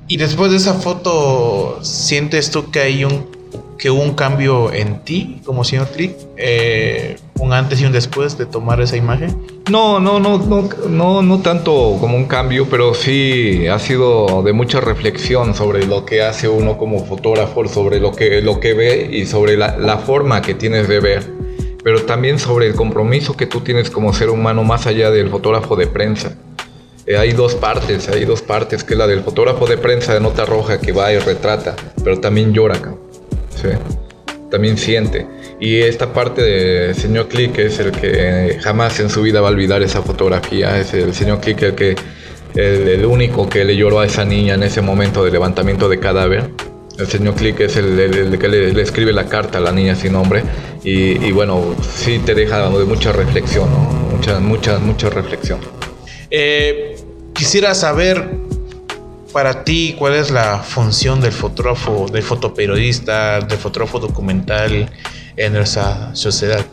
Y 0.06 0.16
después 0.16 0.52
de 0.52 0.58
esa 0.58 0.74
foto, 0.74 1.80
¿sientes 1.82 2.52
tú 2.52 2.70
que 2.70 2.78
hay 2.78 3.04
un 3.04 3.41
que 3.82 3.90
hubo 3.90 4.00
un 4.00 4.14
cambio 4.14 4.72
en 4.72 5.00
ti 5.00 5.42
como 5.44 5.64
señor 5.64 5.88
Click? 5.88 6.14
Eh, 6.36 7.16
un 7.40 7.52
antes 7.52 7.80
y 7.80 7.84
un 7.84 7.90
después 7.90 8.38
de 8.38 8.46
tomar 8.46 8.80
esa 8.80 8.96
imagen? 8.96 9.36
No, 9.72 9.98
no, 9.98 10.20
no, 10.20 10.38
no, 10.38 10.68
no, 10.88 11.20
no 11.20 11.38
tanto 11.40 11.96
como 11.98 12.16
un 12.16 12.26
cambio, 12.26 12.68
pero 12.70 12.94
sí 12.94 13.66
ha 13.66 13.80
sido 13.80 14.44
de 14.44 14.52
mucha 14.52 14.80
reflexión 14.80 15.56
sobre 15.56 15.84
lo 15.84 16.04
que 16.06 16.22
hace 16.22 16.48
uno 16.48 16.78
como 16.78 17.04
fotógrafo, 17.04 17.66
sobre 17.66 17.98
lo 17.98 18.12
que, 18.12 18.40
lo 18.40 18.60
que 18.60 18.72
ve 18.72 19.08
y 19.10 19.26
sobre 19.26 19.56
la, 19.56 19.98
forma 19.98 20.42
que 20.42 20.54
tienes 20.54 20.86
de 20.86 21.00
ver, 21.00 21.28
pero 21.82 22.02
también 22.02 22.38
sobre 22.38 22.68
el 22.68 22.76
compromiso 22.76 23.36
que 23.36 23.46
tú 23.46 23.62
tienes 23.62 23.90
como 23.90 24.12
ser 24.12 24.30
humano 24.30 24.62
más 24.62 24.86
allá 24.86 25.10
del 25.10 25.28
fotógrafo 25.28 25.74
de 25.74 25.88
prensa. 25.88 26.36
Eh, 27.04 27.16
hay 27.16 27.32
dos 27.32 27.56
partes, 27.56 28.08
hay 28.08 28.26
dos 28.26 28.42
partes, 28.42 28.84
que 28.84 28.94
es 28.94 28.98
la 28.98 29.08
del 29.08 29.24
fotógrafo 29.24 29.66
de 29.66 29.76
prensa 29.76 30.14
de 30.14 30.20
nota 30.20 30.44
roja 30.44 30.80
que 30.80 30.92
va 30.92 31.12
y 31.12 31.18
retrata, 31.18 31.74
pero 32.04 32.20
también 32.20 32.52
llora, 32.52 32.80
¿sí? 33.54 33.68
también 34.52 34.76
siente. 34.76 35.26
Y 35.58 35.78
esta 35.78 36.12
parte 36.12 36.42
de 36.42 36.94
señor 36.94 37.28
Click 37.28 37.58
es 37.58 37.78
el 37.78 37.90
que 37.90 38.58
jamás 38.62 39.00
en 39.00 39.08
su 39.08 39.22
vida 39.22 39.40
va 39.40 39.48
a 39.48 39.50
olvidar 39.50 39.82
esa 39.82 40.02
fotografía. 40.02 40.78
Es 40.78 40.92
el 40.92 41.14
señor 41.14 41.40
Click 41.40 41.62
el 41.62 41.74
que 41.74 41.96
el, 42.54 43.06
único 43.06 43.48
que 43.48 43.64
le 43.64 43.74
lloró 43.74 44.00
a 44.00 44.06
esa 44.06 44.26
niña 44.26 44.54
en 44.54 44.62
ese 44.62 44.82
momento 44.82 45.24
de 45.24 45.30
levantamiento 45.30 45.88
de 45.88 45.98
cadáver. 45.98 46.50
El 46.98 47.06
señor 47.06 47.34
Click 47.34 47.60
es 47.60 47.76
el, 47.76 48.38
que 48.38 48.48
le, 48.48 48.82
escribe 48.82 49.12
la 49.14 49.24
carta 49.24 49.56
a 49.56 49.60
la 49.62 49.72
niña 49.72 49.94
sin 49.94 50.12
nombre. 50.12 50.42
Y, 50.84 51.32
bueno, 51.32 51.74
sí 51.80 52.18
te 52.18 52.34
deja 52.34 52.68
de 52.68 52.84
mucha 52.84 53.12
reflexión, 53.12 53.68
mucha, 54.10 54.38
mucha, 54.38 54.78
mucha 54.78 55.08
reflexión. 55.08 55.60
Eh, 56.30 56.96
quisiera 57.32 57.74
saber 57.74 58.28
para 59.32 59.64
ti 59.64 59.94
cuál 59.98 60.14
es 60.14 60.30
la 60.30 60.58
función 60.58 61.20
del 61.20 61.32
fotógrafo, 61.32 62.06
del 62.12 62.22
fotoperiodista, 62.22 63.40
del 63.40 63.58
fotógrafo 63.58 63.98
documental 63.98 64.90
en 65.36 65.52
nuestra 65.52 66.14
sociedad. 66.14 66.64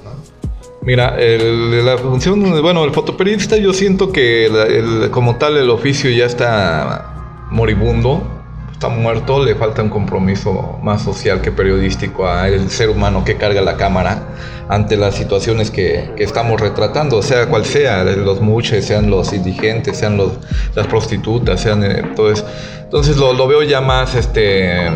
Mira, 0.82 1.16
la 1.18 1.98
función, 1.98 2.62
bueno, 2.62 2.84
el 2.86 2.92
fotoperiodista 2.92 3.58
yo 3.58 3.74
siento 3.74 4.12
que 4.12 5.10
como 5.12 5.38
tal 5.38 5.58
el 5.58 5.70
oficio 5.70 6.10
ya 6.10 6.26
está 6.26 7.48
moribundo, 7.52 8.39
está 8.80 8.88
muerto, 8.88 9.44
le 9.44 9.56
falta 9.56 9.84
un 9.84 9.90
compromiso 9.90 10.80
más 10.82 11.02
social 11.02 11.42
que 11.42 11.52
periodístico 11.52 12.26
al 12.26 12.70
ser 12.70 12.90
humano 12.90 13.26
que 13.26 13.36
carga 13.36 13.62
la 13.62 13.76
cámara 13.76 14.30
ante 14.70 14.96
las 14.96 15.16
situaciones 15.16 15.70
que, 15.70 16.14
estamos 16.18 16.62
retratando, 16.62 17.22
sea 17.22 17.48
cual 17.48 17.66
sea, 17.66 18.06
los 18.06 18.40
muches, 18.40 18.86
sean 18.86 19.10
los 19.10 19.34
indigentes, 19.34 19.98
sean 19.98 20.16
los, 20.16 20.32
las 20.76 20.88
prostitutas, 20.88 21.60
sean 21.60 21.84
entonces, 21.84 22.46
eh, 22.46 22.80
entonces 22.86 23.18
lo, 23.18 23.34
lo 23.34 23.50
veo 23.50 23.64
ya 23.64 23.82
más 23.82 24.16
este 24.16 24.90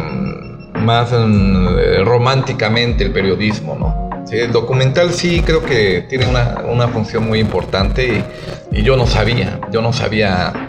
más 0.75 1.11
mm, 1.11 2.05
románticamente 2.05 3.03
el 3.03 3.11
periodismo, 3.11 3.75
¿no? 3.77 4.03
el 4.31 4.51
documental 4.51 5.11
sí 5.11 5.41
creo 5.45 5.63
que 5.63 6.05
tiene 6.09 6.25
una, 6.27 6.87
función 6.87 7.27
muy 7.27 7.39
importante 7.39 8.23
y, 8.71 8.81
yo 8.83 8.97
no 8.97 9.05
sabía, 9.05 9.59
yo 9.71 9.81
no 9.81 9.93
sabía, 9.93 10.62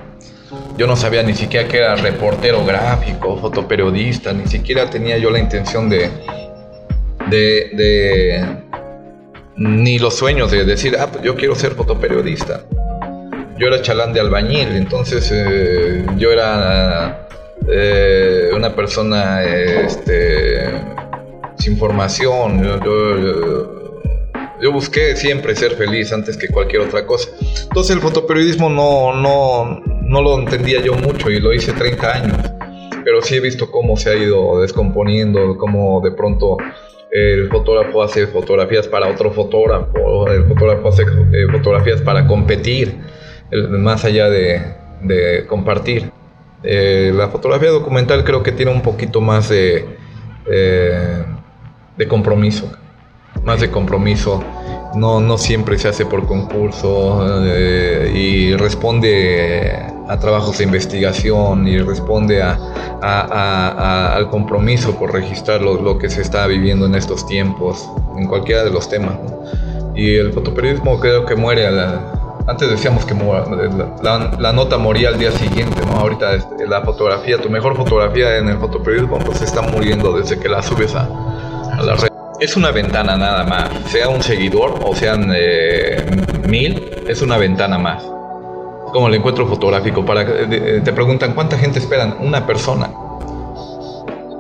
yo 0.77 0.87
no 0.87 0.97
sabía 0.97 1.23
ni 1.23 1.35
siquiera 1.35 1.69
que 1.69 1.79
era 1.79 1.95
reportero 1.97 2.65
gráfico, 2.65 3.37
fotoperiodista, 3.39 4.33
ni 4.33 4.47
siquiera 4.47 4.91
tenía 4.91 5.19
yo 5.19 5.31
la 5.31 5.39
intención 5.39 5.89
de, 5.89 6.11
de, 7.31 8.45
ni 9.57 9.99
los 9.99 10.17
sueños 10.17 10.51
de 10.51 10.65
decir, 10.65 10.97
ah, 10.99 11.09
pues 11.11 11.23
yo 11.23 11.37
quiero 11.37 11.55
ser 11.55 11.73
fotoperiodista. 11.73 12.65
Yo 13.57 13.69
era 13.69 13.81
chalán 13.83 14.13
de 14.13 14.21
albañil, 14.21 14.75
entonces 14.75 15.31
eh, 15.33 16.05
yo 16.17 16.33
era 16.33 17.29
eh, 17.69 18.51
una 18.53 18.75
persona 18.75 19.45
este, 19.45 20.71
sin 21.57 21.79
formación. 21.79 22.81
Yo, 24.61 24.73
busqué 24.73 25.15
siempre 25.15 25.55
ser 25.55 25.77
feliz 25.77 26.13
antes 26.13 26.37
que 26.37 26.49
cualquier 26.49 26.83
otra 26.83 27.07
cosa. 27.07 27.29
Entonces 27.63 27.95
el 27.95 28.03
fotoperiodismo 28.03 28.69
no, 28.71 29.13
no, 29.13 29.94
no 30.05 30.23
lo 30.23 30.39
entendía 30.39 30.81
yo 30.81 30.95
mucho 30.95 31.31
y 31.31 31.41
lo 31.41 31.53
hice 31.53 31.73
30 31.73 32.13
años. 32.13 32.39
Pero 33.05 33.21
sí 33.23 33.37
he 33.37 33.41
visto 33.41 33.71
cómo 33.71 33.97
se 33.97 34.11
ha 34.11 34.15
ido 34.15 34.61
descomponiendo, 34.61 35.57
cómo 35.59 36.01
de 36.01 36.13
pronto 36.13 36.57
el 37.11 37.49
fotógrafo 37.49 38.03
hace 38.03 38.27
fotografías 38.27 38.89
para 38.89 39.09
otro 39.09 39.31
fotógrafo, 39.31 40.27
el 40.29 40.45
fotógrafo 40.45 40.89
hace 40.89 41.03
eh, 41.03 41.47
fotografías 41.53 42.03
para 42.03 42.27
competir, 42.27 42.99
más 43.71 44.05
allá 44.05 44.29
de, 44.29 45.45
compartir. 45.49 46.11
Eh, 46.63 47.13
la 47.15 47.29
fotografía 47.29 47.71
documental 47.71 48.25
creo 48.25 48.43
que 48.43 48.51
tiene 48.51 48.73
un 48.73 48.81
poquito 48.81 49.21
más 49.21 49.51
de, 49.51 49.85
eh, 50.51 51.25
de 51.97 52.09
compromiso, 52.09 52.73
más 53.45 53.61
de 53.61 53.71
compromiso. 53.71 54.43
No, 54.97 55.21
no 55.21 55.39
siempre 55.39 55.77
se 55.79 55.89
hace 55.89 56.07
por 56.07 56.27
concurso 56.27 57.45
eh, 57.47 58.13
y 58.15 58.57
responde 58.57 59.94
a 60.09 60.19
trabajos 60.19 60.59
de 60.59 60.65
investigación 60.65 61.67
y 61.67 61.79
responde 61.79 62.43
a, 62.43 64.15
al 64.15 64.31
compromiso 64.31 64.95
por 64.97 65.13
registrar 65.13 65.61
lo, 65.61 65.99
que 65.99 66.11
se 66.11 66.23
está 66.23 66.47
viviendo 66.47 66.87
en 66.87 66.95
estos 66.95 67.27
tiempos, 67.27 67.89
en 68.17 68.27
cualquiera 68.27 68.65
de 68.65 68.71
los 68.71 68.89
temas. 68.89 69.17
Y 69.95 70.17
el 70.17 70.33
fotoperiodismo 70.33 70.99
creo 70.99 71.25
que 71.25 71.37
muere 71.37 71.67
a 71.67 71.71
la, 71.71 72.15
antes 72.47 72.69
decíamos 72.69 73.07
que 73.07 73.15
la, 73.15 74.53
nota 74.53 74.77
moría 74.77 75.09
al 75.09 75.19
día 75.19 75.31
siguiente, 75.33 75.81
¿no? 75.87 75.93
Ahorita 75.93 76.35
este, 76.35 76.67
la 76.67 76.83
fotografía, 76.83 77.39
tu 77.39 77.49
mejor 77.49 77.77
fotografía 77.77 78.37
en 78.37 78.49
el 78.49 78.59
fotoperiodismo, 78.59 79.19
pues 79.19 79.41
está 79.41 79.63
muriendo 79.63 80.13
desde 80.13 80.39
que 80.39 80.49
la 80.49 80.63
subes 80.63 80.95
a, 80.95 81.09
la 81.83 81.95
red. 81.95 82.09
Es 82.41 82.57
una 82.57 82.71
ventana 82.71 83.17
nada 83.17 83.45
más, 83.45 83.71
sea 83.91 84.09
un 84.09 84.23
seguidor 84.23 84.81
o 84.85 84.95
sean 84.95 85.33
eh, 85.35 86.05
mil, 86.47 86.91
es 87.09 87.23
una 87.23 87.39
ventana 87.39 87.79
más. 87.79 88.05
Como 88.95 89.09
el 89.09 89.15
encuentro 89.17 89.45
fotográfico, 89.49 90.05
para 90.05 90.25
te 90.25 90.93
preguntan 90.93 91.35
cuánta 91.35 91.59
gente 91.59 91.81
esperan, 91.81 92.17
una 92.21 92.47
persona. 92.47 92.93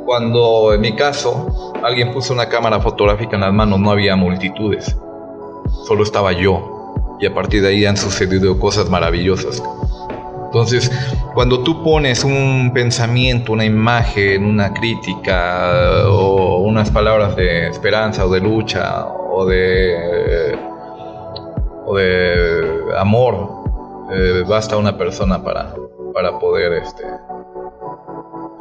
Cuando 0.07 0.73
en 0.73 0.81
mi 0.81 0.95
caso 0.95 1.75
alguien 1.83 2.12
puso 2.12 2.33
una 2.33 2.49
cámara 2.49 2.79
fotográfica 2.79 3.35
en 3.35 3.40
las 3.40 3.53
manos, 3.53 3.81
no 3.81 3.90
había 3.90 4.14
multitudes, 4.14 4.97
solo 5.85 6.05
estaba 6.05 6.31
yo 6.31 7.17
y 7.19 7.27
a 7.27 7.35
partir 7.35 7.62
de 7.62 7.71
ahí 7.71 7.85
han 7.85 7.97
sucedido 7.97 8.57
cosas 8.61 8.88
maravillosas. 8.88 9.61
Entonces, 10.45 10.88
cuando 11.35 11.64
tú 11.64 11.83
pones 11.83 12.23
un 12.23 12.71
pensamiento, 12.73 13.55
una 13.55 13.64
imagen, 13.64 14.45
una 14.45 14.73
crítica 14.73 16.05
o 16.07 16.61
unas 16.61 16.93
palabras 16.93 17.35
de 17.35 17.67
esperanza 17.67 18.25
o 18.25 18.31
de 18.31 18.38
lucha 18.38 19.05
o 19.09 19.47
de, 19.47 20.57
o 21.87 21.97
de 21.97 22.97
amor, 22.97 23.63
eh, 24.12 24.45
basta 24.47 24.77
una 24.77 24.97
persona 24.97 25.43
para, 25.43 25.75
para 26.12 26.38
poder 26.38 26.73
este, 26.75 27.05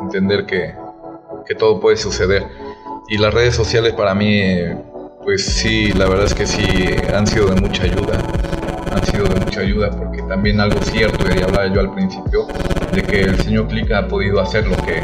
entender 0.01 0.45
que, 0.45 0.73
que 1.45 1.55
todo 1.55 1.79
puede 1.79 1.97
suceder. 1.97 2.43
Y 3.09 3.17
las 3.17 3.33
redes 3.33 3.55
sociales 3.55 3.93
para 3.93 4.15
mí 4.15 4.39
pues 5.23 5.45
sí, 5.45 5.93
la 5.93 6.07
verdad 6.07 6.25
es 6.25 6.33
que 6.33 6.45
sí 6.45 6.63
han 7.13 7.25
sido 7.25 7.47
de 7.47 7.61
mucha 7.61 7.83
ayuda. 7.83 8.17
Han 8.91 9.05
sido 9.05 9.25
de 9.25 9.39
mucha 9.39 9.61
ayuda 9.61 9.89
porque 9.89 10.21
también 10.23 10.59
algo 10.59 10.81
cierto, 10.81 11.25
y 11.27 11.41
hablaba 11.41 11.67
yo 11.73 11.79
al 11.79 11.93
principio, 11.93 12.45
de 12.91 13.01
que 13.01 13.21
el 13.21 13.39
señor 13.39 13.67
Click 13.67 13.91
ha 13.91 14.07
podido 14.07 14.41
hacer 14.41 14.67
lo 14.67 14.75
que 14.77 15.01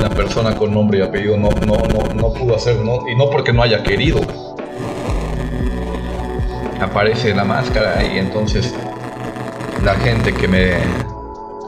la 0.00 0.10
persona 0.10 0.56
con 0.56 0.74
nombre 0.74 0.98
y 0.98 1.02
apellido 1.02 1.36
no, 1.36 1.48
no, 1.64 1.76
no, 2.14 2.32
pudo 2.32 2.56
hacer, 2.56 2.76
y 3.08 3.14
no 3.14 3.30
porque 3.30 3.52
no 3.52 3.62
haya 3.62 3.82
querido. 3.82 4.20
Aparece 6.80 7.34
la 7.34 7.44
máscara 7.44 8.04
y 8.04 8.18
entonces 8.18 8.74
la 9.82 9.94
gente 9.96 10.32
que 10.32 10.48
me 10.48 10.74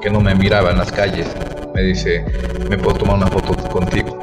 que 0.00 0.10
no 0.10 0.20
me 0.20 0.34
miraba 0.34 0.70
en 0.70 0.78
las 0.78 0.92
calles 0.92 1.26
me 1.74 1.82
dice, 1.82 2.24
¿me 2.68 2.78
puedo 2.78 2.98
tomar 2.98 3.16
una 3.16 3.26
foto 3.26 3.54
contigo? 3.68 4.18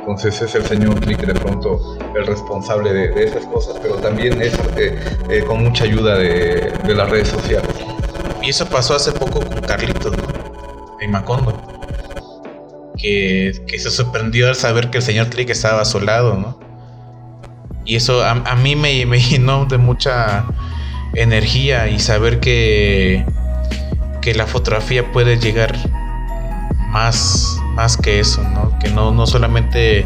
Entonces 0.00 0.40
es 0.40 0.54
el 0.54 0.64
señor 0.64 0.98
Click 1.00 1.20
de 1.20 1.34
pronto 1.34 1.98
el 2.16 2.26
responsable 2.26 2.92
de, 2.92 3.24
esas 3.24 3.44
cosas, 3.46 3.76
pero 3.82 3.96
también 3.96 4.40
es 4.40 4.54
eh, 4.76 4.98
eh, 5.28 5.44
con 5.46 5.62
mucha 5.62 5.84
ayuda 5.84 6.16
de, 6.16 6.72
las 6.86 7.10
redes 7.10 7.28
sociales. 7.28 7.70
Y 8.42 8.50
eso 8.50 8.66
pasó 8.66 8.94
hace 8.94 9.12
poco 9.12 9.40
con 9.40 9.60
Carlitos, 9.60 10.16
¿no? 10.16 10.24
En 11.00 11.10
Macondo. 11.10 11.52
Que, 12.96 13.52
se 13.78 13.90
sorprendió 13.90 14.48
al 14.48 14.56
saber 14.56 14.90
que 14.90 14.98
el 14.98 15.04
señor 15.04 15.28
Click 15.28 15.50
estaba 15.50 15.82
a 15.82 15.84
su 15.84 16.00
lado, 16.00 16.34
¿no? 16.34 16.58
Y 17.88 17.96
eso 17.96 18.22
a, 18.22 18.34
mí 18.54 18.76
me, 18.76 19.06
me, 19.06 19.18
llenó 19.18 19.64
de 19.64 19.78
mucha 19.78 20.44
energía 21.14 21.88
y 21.88 21.98
saber 21.98 22.38
que, 22.38 23.24
que 24.20 24.34
la 24.34 24.46
fotografía 24.46 25.10
puede 25.10 25.38
llegar 25.38 25.74
más 26.90 27.58
más 27.72 27.96
que 27.96 28.20
eso, 28.20 28.42
¿no? 28.42 28.78
Que 28.78 28.90
no, 28.90 29.10
no 29.12 29.26
solamente 29.26 30.04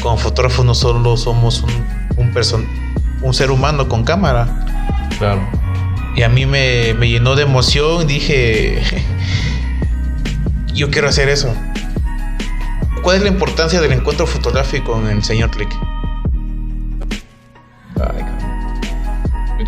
como 0.00 0.16
fotógrafo 0.16 0.64
no 0.64 0.74
solo 0.74 1.18
somos 1.18 1.62
un, 1.62 1.70
un, 2.16 2.32
un 3.20 3.34
ser 3.34 3.50
humano 3.50 3.88
con 3.88 4.04
cámara. 4.04 4.64
Claro. 5.18 5.46
Y 6.16 6.22
a 6.22 6.30
mí 6.30 6.46
me, 6.46 6.94
me 6.94 7.10
llenó 7.10 7.36
de 7.36 7.42
emoción, 7.42 8.06
dije, 8.06 8.80
yo 10.72 10.90
quiero 10.90 11.08
hacer 11.08 11.28
eso. 11.28 11.52
¿Cuál 13.02 13.18
es 13.18 13.22
la 13.22 13.28
importancia 13.28 13.82
del 13.82 13.92
encuentro 13.92 14.26
fotográfico 14.26 14.92
con 14.92 15.08
el 15.08 15.22
señor 15.22 15.50
Click? 15.50 15.76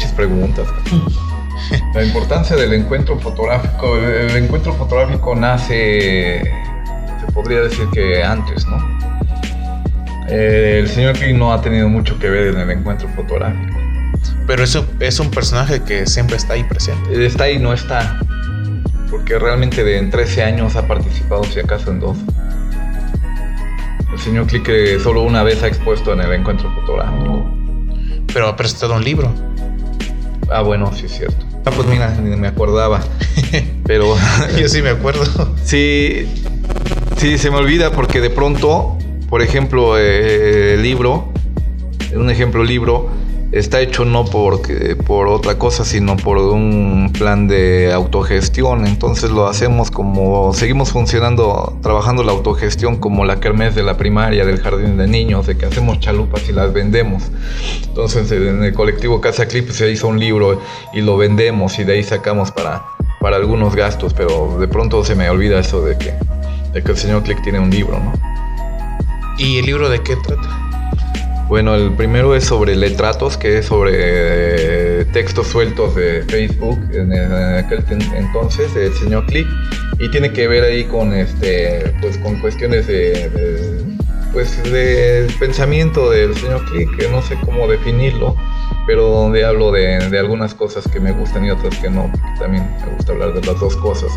Muchas 0.01 0.13
preguntas. 0.13 0.67
La 1.95 2.03
importancia 2.03 2.57
del 2.57 2.73
encuentro 2.73 3.19
fotográfico. 3.19 3.97
El 3.99 4.35
encuentro 4.35 4.73
fotográfico 4.75 5.35
nace 5.35 6.43
podría 7.35 7.61
decir 7.61 7.87
que 7.93 8.23
antes, 8.25 8.67
¿no? 8.67 8.79
Eh, 10.29 10.81
el 10.81 10.89
señor 10.89 11.17
King 11.19 11.35
no 11.35 11.53
ha 11.53 11.61
tenido 11.61 11.89
mucho 11.89 12.19
que 12.19 12.29
ver 12.29 12.49
en 12.49 12.61
el 12.61 12.71
encuentro 12.71 13.09
fotográfico. 13.11 13.77
Pero 14.47 14.65
eso 14.65 14.87
es 15.01 15.21
un 15.21 15.31
personaje 15.31 15.83
que 15.83 16.07
siempre 16.07 16.37
está 16.37 16.55
ahí 16.55 16.65
presente. 16.65 17.25
Está 17.25 17.45
ahí, 17.45 17.59
no 17.59 17.73
está. 17.73 18.19
Porque 19.11 19.39
realmente 19.39 19.85
de 19.85 19.99
en 19.99 20.11
13 20.11 20.43
años 20.43 20.77
ha 20.77 20.87
participado, 20.89 21.45
si 21.45 21.61
acaso, 21.61 21.91
en 21.91 22.01
dos. 22.01 22.17
El 24.13 24.19
señor 24.19 24.47
Click 24.47 24.99
solo 25.01 25.23
una 25.23 25.43
vez 25.43 25.63
ha 25.63 25.69
expuesto 25.69 26.13
en 26.15 26.21
el 26.21 26.33
encuentro 26.33 26.73
fotográfico. 26.75 27.49
Pero 28.33 28.49
ha 28.49 28.57
presentado 28.57 28.95
un 28.95 29.05
libro. 29.05 29.50
Ah, 30.51 30.63
bueno, 30.63 30.93
sí 30.93 31.07
es 31.07 31.13
cierto. 31.13 31.47
Ah, 31.65 31.71
pues 31.75 31.87
mira, 31.87 32.15
ni 32.17 32.37
me 32.37 32.49
acordaba. 32.49 33.01
Pero. 33.87 34.17
Yo 34.59 34.69
sí 34.69 34.83
me 34.83 34.91
acuerdo. 34.91 35.55
sí, 35.65 36.27
Sí, 37.21 37.37
se 37.37 37.51
me 37.51 37.59
olvida 37.59 37.93
porque 37.93 38.23
de 38.23 38.31
pronto, 38.31 38.97
por 39.29 39.43
ejemplo, 39.43 39.99
eh, 39.99 40.73
el 40.75 40.83
libro, 40.83 41.31
un 42.15 42.31
ejemplo 42.31 42.65
libro, 42.65 43.11
está 43.53 43.81
hecho 43.81 44.05
no 44.05 44.25
por, 44.25 44.61
por 45.07 45.29
otra 45.29 45.59
cosa, 45.59 45.85
sino 45.85 46.17
por 46.17 46.39
un 46.39 47.13
plan 47.13 47.49
de 47.49 47.93
autogestión. 47.93 48.87
Entonces 48.87 49.31
lo 49.31 49.47
hacemos 49.47 49.91
como, 49.91 50.53
seguimos 50.55 50.93
funcionando, 50.93 51.79
trabajando 51.83 52.23
la 52.23 52.33
autogestión 52.33 52.97
como 52.97 53.25
la 53.25 53.41
kermés 53.41 53.75
de 53.75 53.83
la 53.83 53.97
primaria, 53.97 54.45
del 54.45 54.61
jardín 54.61 54.97
de 54.97 55.07
niños, 55.07 55.47
de 55.47 55.57
que 55.57 55.67
hacemos 55.67 56.01
chalupas 56.01 56.49
y 56.49 56.53
las 56.53 56.73
vendemos. 56.73 57.25
Entonces 57.85 58.31
en 58.33 58.63
el 58.63 58.73
colectivo 58.75 59.21
Casa 59.21 59.47
Clip 59.47 59.71
se 59.71 59.91
hizo 59.91 60.09
un 60.09 60.19
libro 60.19 60.61
y 60.93 61.01
lo 61.01 61.17
vendemos 61.17 61.79
y 61.79 61.85
de 61.85 61.95
ahí 61.95 62.03
sacamos 62.03 62.51
para, 62.51 62.83
para 63.21 63.37
algunos 63.37 63.75
gastos, 63.75 64.15
pero 64.15 64.59
de 64.59 64.69
pronto 64.69 65.05
se 65.05 65.15
me 65.15 65.29
olvida 65.29 65.59
eso 65.59 65.83
de 65.83 65.99
que 65.99 66.15
de 66.73 66.83
que 66.83 66.93
el 66.93 66.97
señor 66.97 67.23
Click 67.23 67.43
tiene 67.43 67.59
un 67.59 67.71
libro, 67.71 67.99
¿no? 67.99 68.13
¿Y 69.39 69.59
el 69.59 69.67
libro 69.67 69.89
de 69.89 70.01
qué 70.03 70.17
trata? 70.17 70.70
Bueno, 71.51 71.75
el 71.75 71.91
primero 71.95 72.37
es 72.37 72.45
sobre 72.45 72.77
letratos, 72.77 73.37
que 73.37 73.59
es 73.59 73.67
sobre 73.67 73.91
eh, 73.97 75.05
textos 75.13 75.49
sueltos 75.49 75.97
de 75.97 76.23
Facebook 76.23 76.79
en, 76.93 77.13
aquel 77.13 77.85
entonces, 78.15 78.77
el 78.77 78.95
señor 78.95 79.27
Click, 79.27 79.49
y 79.99 80.09
tiene 80.13 80.33
que 80.33 80.47
ver 80.47 80.63
ahí 80.63 80.85
con 80.85 81.13
este, 81.13 81.93
pues 82.01 82.19
con 82.19 82.39
cuestiones 82.41 82.87
de, 82.87 83.29
pues 84.33 84.63
de 84.63 85.27
pensamiento 85.41 86.09
del 86.11 86.37
señor 86.37 86.65
Click, 86.67 86.97
que 86.97 87.09
no 87.09 87.21
sé 87.21 87.37
cómo 87.45 87.67
definirlo, 87.67 88.37
pero 88.91 89.09
donde 89.09 89.45
hablo 89.45 89.71
de, 89.71 90.19
algunas 90.19 90.53
cosas 90.53 90.83
que 90.89 90.99
me 90.99 91.13
gustan 91.13 91.45
y 91.45 91.51
otras 91.53 91.79
que 91.79 91.89
no, 91.89 92.11
porque 92.11 92.41
también 92.41 92.69
me 92.85 92.93
gusta 92.97 93.13
hablar 93.13 93.33
de 93.33 93.41
las 93.41 93.61
dos 93.61 93.77
cosas. 93.77 94.11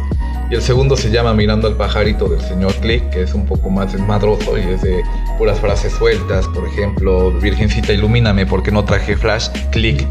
Y 0.49 0.55
el 0.55 0.63
segundo 0.63 0.97
se 0.97 1.11
llama 1.11 1.35
Mirando 1.35 1.67
al 1.67 1.77
pajarito 1.77 2.27
del 2.27 2.41
señor 2.41 2.73
Click, 2.77 3.07
que 3.11 3.21
es 3.21 3.35
un 3.35 3.45
poco 3.45 3.69
más 3.69 3.93
desmadroso 3.93 4.57
y 4.57 4.61
es 4.61 4.81
de 4.81 5.03
puras 5.37 5.59
frases 5.59 5.93
sueltas, 5.93 6.47
por 6.47 6.67
ejemplo, 6.67 7.31
Virgencita 7.39 7.93
ilumíname 7.93 8.47
porque 8.47 8.71
no 8.71 8.83
traje 8.83 9.15
flash, 9.15 9.49
click, 9.69 10.07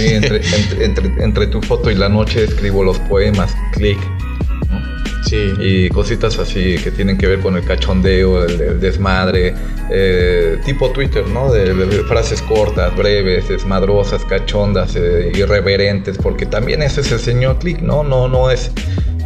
entre, 0.00 1.46
tu 1.46 1.62
foto 1.62 1.92
y 1.92 1.94
la 1.94 2.08
noche 2.08 2.42
escribo 2.42 2.82
los 2.82 2.98
poemas, 2.98 3.54
click. 3.70 4.00
Y 5.36 5.88
cositas 5.90 6.38
así 6.38 6.76
que 6.78 6.90
tienen 6.90 7.18
que 7.18 7.26
ver 7.26 7.40
con 7.40 7.56
el 7.56 7.64
cachondeo, 7.64 8.44
el, 8.44 8.80
desmadre, 8.80 9.54
eh, 9.90 10.58
tipo 10.64 10.90
Twitter, 10.90 11.26
¿no? 11.28 11.52
De, 11.52 11.74
frases 12.04 12.42
cortas, 12.42 12.96
breves, 12.96 13.48
desmadrosas, 13.48 14.24
cachondas, 14.24 14.96
eh, 14.96 15.32
irreverentes, 15.34 16.16
porque 16.18 16.46
también 16.46 16.82
ese 16.82 17.00
es 17.00 17.12
el 17.12 17.20
señor 17.20 17.58
Click, 17.58 17.80
¿no? 17.80 18.02
No, 18.02 18.28
no 18.28 18.50
es, 18.50 18.70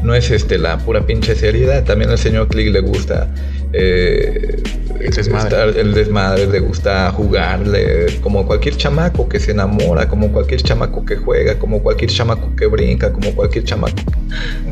no 0.03 0.15
es 0.15 0.31
este, 0.31 0.59
la 0.59 0.79
pura 0.79 1.07
pinche 1.07 1.35
seriedad, 1.35 1.85
también 1.85 2.11
al 2.11 2.19
señor 2.19 2.49
Click 2.49 2.73
le 2.73 2.81
gusta 2.81 3.29
eh, 3.73 4.63
el, 5.05 5.15
desmadre. 5.15 5.81
el 5.81 5.95
desmadre, 5.95 6.47
le 6.47 6.61
gusta 6.61 7.11
jugarle, 7.13 8.21
como 8.21 8.47
cualquier 8.47 8.77
chamaco 8.77 9.29
que 9.29 9.41
se 9.41 9.51
enamora, 9.51 10.09
como 10.09 10.31
cualquier 10.33 10.63
chamaco 10.63 11.05
que 11.05 11.17
juega, 11.17 11.59
como 11.59 11.83
cualquier 11.83 12.11
chamaco 12.11 12.55
que 12.57 12.67
brinca, 12.67 13.13
como 13.13 13.35
cualquier 13.35 13.65
chamaco. 13.65 13.97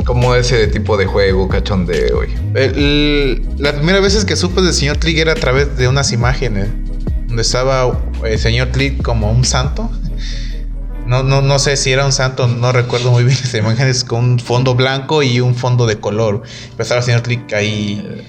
Como 0.04 0.34
ese 0.34 0.68
tipo 0.68 0.96
de 0.96 1.06
juego, 1.06 1.48
cachondeo. 1.48 2.22
la 2.54 3.72
primera 3.72 4.00
vez 4.00 4.24
que 4.24 4.36
supe 4.36 4.62
del 4.62 4.72
señor 4.72 4.98
Click 4.98 5.18
era 5.18 5.32
a 5.32 5.36
través 5.36 5.76
de 5.76 5.88
unas 5.88 6.12
imágenes, 6.12 6.68
donde 7.26 7.42
estaba 7.42 8.00
el 8.24 8.38
señor 8.38 8.68
Click 8.68 9.02
como 9.02 9.30
un 9.30 9.44
santo. 9.44 9.90
No, 11.06 11.24
no, 11.24 11.42
no 11.42 11.58
sé 11.58 11.76
si 11.76 11.90
era 11.90 12.06
un 12.06 12.12
santo, 12.12 12.46
no 12.46 12.70
recuerdo 12.70 13.10
muy 13.10 13.24
bien 13.24 13.36
las 13.40 13.52
imágenes, 13.54 14.04
con 14.04 14.24
un 14.24 14.38
fondo 14.38 14.76
blanco 14.76 15.24
y 15.24 15.40
un 15.40 15.56
fondo 15.56 15.86
de 15.86 15.98
color. 15.98 16.42
Pero 16.72 16.82
estaba 16.82 17.00
el 17.00 17.04
señor 17.04 17.22
Click 17.22 17.52
ahí 17.52 18.24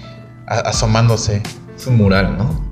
asomándose. 0.48 1.42
Es 1.82 1.88
un 1.88 1.98
mural, 1.98 2.38
¿no? 2.38 2.64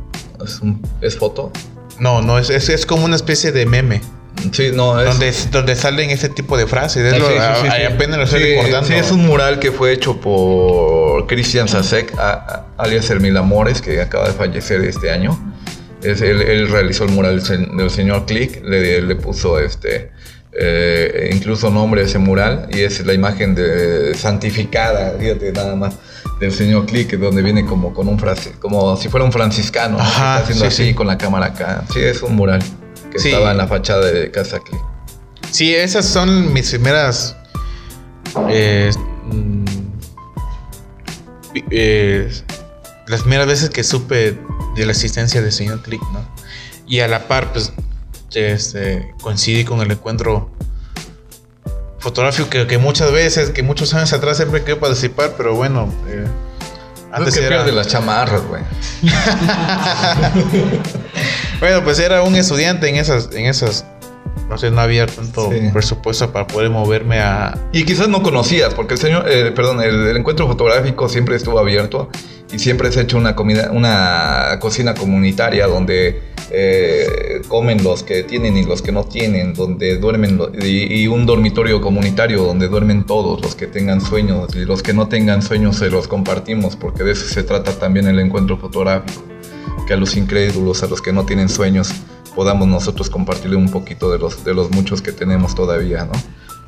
¿Es, 0.46 0.60
un, 0.60 0.80
¿es 1.02 1.18
foto? 1.18 1.52
No, 1.98 2.22
no, 2.22 2.38
es, 2.38 2.52
es, 2.52 2.86
como 2.86 3.06
una 3.06 3.16
especie 3.16 3.52
de 3.52 3.66
meme. 3.66 4.02
Sí, 4.52 4.70
no, 4.72 5.02
es... 5.02 5.08
Donde, 5.08 5.34
donde 5.52 5.76
salen 5.76 6.12
ese 6.12 6.30
tipo 6.30 6.56
de 6.56 6.68
frases. 6.68 7.12
Es 7.12 7.20
ah, 7.20 7.56
sí, 7.60 7.68
sí, 7.76 7.84
apenas 7.92 8.20
lo 8.20 8.26
estoy 8.26 8.44
recordando. 8.44 8.88
Sí, 8.88 8.94
es 8.94 9.10
un 9.12 9.26
mural 9.26 9.58
que 9.58 9.72
fue 9.72 9.94
hecho 9.94 10.22
por 10.22 11.26
Christian 11.26 11.68
Sasek, 11.68 12.14
alias 12.78 13.10
Hermil 13.10 13.36
Amores, 13.36 13.82
que 13.82 14.00
acaba 14.00 14.28
de 14.28 14.34
fallecer 14.36 14.82
este 14.82 15.10
año. 15.10 15.56
Es, 16.04 16.22
él, 16.22 16.70
realizó 16.70 17.06
el 17.06 17.10
mural 17.10 17.42
del, 17.42 17.90
señor 17.90 18.28
Click, 18.28 18.64
le, 18.64 19.02
le 19.02 19.16
puso 19.16 19.60
este 19.60 20.12
eh, 20.52 21.29
incluso 21.40 21.70
nombre 21.70 22.04
ese 22.04 22.20
mural 22.20 22.68
y 22.72 22.82
es 22.82 23.06
la 23.06 23.14
imagen 23.14 23.56
de 23.56 24.14
santificada, 24.14 25.16
fíjate 25.18 25.54
nada 25.54 25.76
más, 25.76 25.96
del 26.40 26.52
señor 26.52 26.86
Click, 26.86 27.18
donde 27.18 27.42
viene 27.42 27.66
como 27.66 27.94
con 27.94 28.10
un 28.10 28.20
frase, 28.20 28.52
como 28.60 28.98
si 28.98 29.08
fuera 29.08 29.26
un 29.26 29.32
franciscano, 29.32 29.98
haciendo 30.00 30.66
así 30.66 30.94
con 30.94 31.08
la 31.08 31.18
cámara 31.18 31.48
acá. 31.48 31.86
Sí, 31.94 32.00
es 32.00 32.22
un 32.22 32.36
mural 32.36 32.62
que 33.10 33.18
estaba 33.18 33.52
en 33.52 33.58
la 33.58 33.68
fachada 33.68 34.06
de 34.06 34.30
Casa 34.32 34.60
Click. 34.60 34.82
Sí, 35.50 35.74
esas 35.74 36.06
son 36.06 36.52
mis 36.54 36.70
primeras 36.70 37.36
eh, 38.50 38.92
mm, 39.32 39.66
eh, 41.72 42.30
las 43.08 43.22
primeras 43.22 43.48
veces 43.48 43.70
que 43.70 43.84
supe 43.84 44.38
de 44.76 44.86
la 44.86 44.92
existencia 44.92 45.42
del 45.42 45.54
señor 45.54 45.82
Click, 45.84 46.02
¿no? 46.12 46.20
Y 46.86 47.00
a 47.00 47.08
la 47.08 47.28
par, 47.28 47.54
pues 47.54 47.72
este, 48.34 49.14
coincidí 49.22 49.64
con 49.64 49.80
el 49.82 49.92
encuentro 49.92 50.52
fotográfico 52.00 52.50
que, 52.50 52.78
muchas 52.78 53.12
veces, 53.12 53.52
que 53.52 53.62
muchos 53.64 53.94
años 53.94 54.12
atrás 54.14 54.38
siempre 54.38 54.62
quería 54.62 54.80
participar, 54.80 55.34
pero 55.38 55.56
bueno. 55.56 55.94
Eh, 56.08 56.26
antes 57.12 57.38
era 57.38 57.64
de 57.64 57.72
las 57.72 57.88
chamarras, 57.88 58.44
güey. 58.46 58.62
bueno, 61.60 61.84
pues 61.84 62.00
era 62.00 62.22
un 62.22 62.36
estudiante 62.36 62.88
en 62.88 62.96
esas, 62.96 63.30
en 63.34 63.46
esas. 63.46 63.86
No 64.48 64.58
sé, 64.58 64.72
no 64.72 64.82
había 64.82 65.06
tanto 65.06 65.52
presupuesto 65.74 66.32
para 66.32 66.48
poder 66.48 66.70
moverme 66.70 67.20
a. 67.20 67.58
Y 67.72 67.84
quizás 67.84 68.08
no 68.10 68.24
conocías, 68.24 68.74
porque 68.74 68.96
el 68.96 69.00
señor, 69.00 69.26
eh, 69.28 69.52
perdón, 69.52 69.82
el, 69.82 70.16
encuentro 70.18 70.48
fotográfico 70.48 71.10
siempre 71.10 71.36
estuvo 71.36 71.60
abierto 71.60 72.10
y 72.52 72.60
siempre 72.60 72.92
se 72.92 73.00
ha 73.00 73.04
hecho 73.04 73.18
una 73.18 73.36
comida, 73.36 73.70
una 73.72 74.58
cocina 74.60 74.96
comunitaria 74.96 75.68
donde 75.68 76.22
eh, 76.52 77.42
comen 77.48 77.84
los 77.84 78.02
que 78.04 78.24
tienen 78.24 78.58
y 78.58 78.64
los 78.64 78.82
que 78.82 78.92
no 78.92 79.04
tienen, 79.04 79.54
donde 79.54 79.98
duermen 79.98 80.40
y, 80.62 81.06
un 81.08 81.26
dormitorio 81.28 81.80
comunitario 81.80 82.44
donde 82.44 82.68
duermen 82.68 83.04
todos 83.04 83.42
los 83.42 83.56
que 83.56 83.68
tengan 83.68 84.02
sueños 84.02 84.56
y 84.56 84.66
los 84.66 84.82
que 84.82 84.94
no 84.94 85.08
tengan 85.08 85.44
sueños 85.44 85.78
se 85.78 85.92
los 85.92 86.08
compartimos 86.08 86.76
porque 86.76 87.04
de 87.04 87.12
eso 87.12 87.28
se 87.28 87.44
trata 87.44 87.74
también 87.74 88.08
el 88.08 88.20
encuentro 88.20 88.58
fotográfico, 88.58 89.24
que 89.88 89.94
a 89.94 89.98
los 89.98 90.18
incrédulos, 90.18 90.82
a 90.82 90.88
los 90.88 91.02
que 91.02 91.14
no 91.14 91.26
tienen 91.26 91.50
sueños 91.50 91.92
podamos 92.36 92.68
nosotros 92.68 93.10
compartirle 93.12 93.58
un 93.58 93.70
poquito 93.70 94.12
de 94.12 94.18
los, 94.18 94.44
de 94.44 94.56
los 94.56 94.72
muchos 94.72 95.02
que 95.02 95.12
tenemos 95.12 95.54
todavía, 95.54 96.06
¿no? 96.06 96.14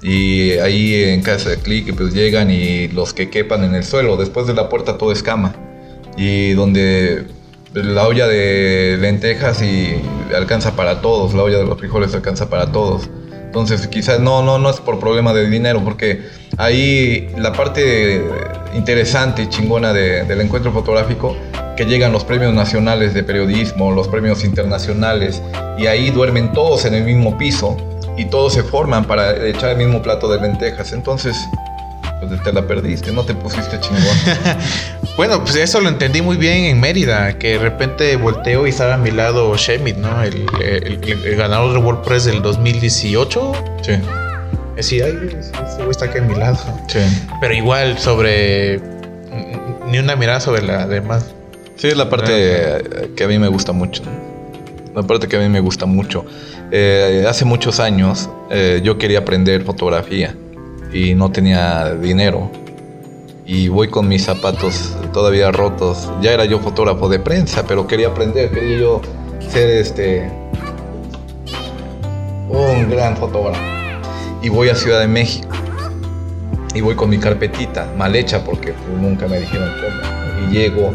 Y 0.03 0.53
ahí 0.53 0.95
en 0.95 1.21
casa 1.21 1.49
de 1.49 1.57
clic 1.57 1.95
pues 1.95 2.13
llegan 2.13 2.51
y 2.51 2.87
los 2.87 3.13
que 3.13 3.29
quepan 3.29 3.63
en 3.63 3.75
el 3.75 3.83
suelo, 3.83 4.17
después 4.17 4.47
de 4.47 4.53
la 4.53 4.67
puerta 4.67 4.97
todo 4.97 5.11
es 5.11 5.21
cama 5.23 5.55
y 6.17 6.53
donde 6.53 7.25
la 7.73 8.07
olla 8.07 8.27
de 8.27 8.97
lentejas 8.99 9.61
y 9.61 10.01
alcanza 10.35 10.75
para 10.75 11.01
todos, 11.01 11.33
la 11.33 11.43
olla 11.43 11.57
de 11.57 11.65
los 11.65 11.77
frijoles 11.77 12.13
alcanza 12.13 12.49
para 12.49 12.71
todos. 12.71 13.09
Entonces 13.51 13.87
quizás 13.87 14.19
no, 14.19 14.41
no, 14.43 14.57
no 14.59 14.69
es 14.69 14.79
por 14.79 14.99
problema 14.99 15.33
de 15.33 15.49
dinero, 15.49 15.81
porque 15.83 16.21
ahí 16.57 17.29
la 17.37 17.51
parte 17.51 18.23
interesante 18.73 19.43
y 19.43 19.49
chingona 19.49 19.91
del 19.93 20.39
encuentro 20.39 20.71
fotográfico, 20.71 21.35
que 21.75 21.85
llegan 21.85 22.11
los 22.13 22.23
premios 22.23 22.53
nacionales 22.53 23.13
de 23.13 23.23
periodismo, 23.23 23.91
los 23.91 24.07
premios 24.07 24.43
internacionales, 24.43 25.41
y 25.77 25.87
ahí 25.87 26.11
duermen 26.11 26.53
todos 26.53 26.85
en 26.85 26.93
el 26.93 27.03
mismo 27.03 27.37
piso 27.37 27.75
y 28.17 28.25
todos 28.25 28.53
se 28.53 28.63
forman 28.63 29.05
para 29.05 29.45
echar 29.45 29.71
el 29.71 29.77
mismo 29.77 30.01
plato 30.01 30.31
de 30.31 30.39
lentejas. 30.39 30.93
Entonces, 30.93 31.35
pues 32.27 32.43
te 32.43 32.53
la 32.53 32.61
perdiste, 32.67 33.11
no 33.11 33.23
te 33.23 33.33
pusiste 33.33 33.79
chingón. 33.79 34.03
bueno, 35.17 35.43
pues 35.43 35.55
eso 35.55 35.81
lo 35.81 35.89
entendí 35.89 36.21
muy 36.21 36.37
bien 36.37 36.65
en 36.65 36.79
Mérida, 36.79 37.37
que 37.37 37.53
de 37.53 37.59
repente 37.59 38.15
volteo 38.15 38.67
y 38.67 38.69
estaba 38.69 38.93
a 38.93 38.97
mi 38.97 39.11
lado 39.11 39.55
Shemit, 39.57 39.97
¿no? 39.97 40.21
El, 40.23 40.47
ganador 41.35 41.73
de 41.73 41.79
WordPress 41.79 42.25
del 42.25 42.41
2018. 42.41 43.51
Sí. 43.81 43.93
Decir, 44.75 45.03
ay, 45.03 45.37
ese 45.37 45.89
está 45.89 46.05
aquí 46.05 46.19
a 46.19 46.21
mi 46.21 46.35
lado. 46.35 46.57
Sí. 46.87 46.99
Pero 47.39 47.53
igual 47.53 47.97
sobre. 47.97 48.79
Ni 49.87 49.97
una 49.97 50.15
mirada 50.15 50.39
sobre 50.39 50.61
la 50.61 50.87
demás. 50.87 51.25
Sí, 51.75 51.87
es 51.87 51.97
la 51.97 52.09
parte 52.09 52.83
que 53.15 53.23
a 53.23 53.27
mí 53.27 53.39
me 53.39 53.47
gusta 53.47 53.71
mucho. 53.71 54.03
La 54.95 55.03
parte 55.03 55.27
que 55.27 55.37
a 55.37 55.39
mí 55.39 55.49
me 55.49 55.59
gusta 55.59 55.85
mucho. 55.85 56.25
Eh, 56.71 57.25
hace 57.27 57.45
muchos 57.45 57.79
años 57.79 58.29
eh, 58.49 58.79
yo 58.83 58.97
quería 58.97 59.19
aprender 59.19 59.63
fotografía 59.63 60.35
y 60.93 61.15
no 61.15 61.31
tenía 61.31 61.95
dinero. 61.95 62.49
Y 63.45 63.67
voy 63.67 63.89
con 63.89 64.07
mis 64.07 64.23
zapatos 64.23 64.95
todavía 65.13 65.51
rotos. 65.51 66.09
Ya 66.21 66.31
era 66.31 66.45
yo 66.45 66.59
fotógrafo 66.59 67.09
de 67.09 67.19
prensa, 67.19 67.65
pero 67.67 67.87
quería 67.87 68.09
aprender, 68.09 68.51
quería 68.51 68.79
yo 68.79 69.01
ser 69.49 69.69
este 69.69 70.29
un 72.49 72.89
gran 72.89 73.17
fotógrafo. 73.17 73.61
Y 74.41 74.49
voy 74.49 74.69
a 74.69 74.75
Ciudad 74.75 74.99
de 74.99 75.07
México. 75.07 75.55
Y 76.73 76.81
voy 76.81 76.95
con 76.95 77.09
mi 77.09 77.17
carpetita, 77.17 77.91
mal 77.97 78.15
hecha 78.15 78.43
porque 78.43 78.73
nunca 79.01 79.27
me 79.27 79.39
dijeron 79.39 79.69
cómo. 79.81 80.47
Y 80.47 80.53
llego 80.53 80.93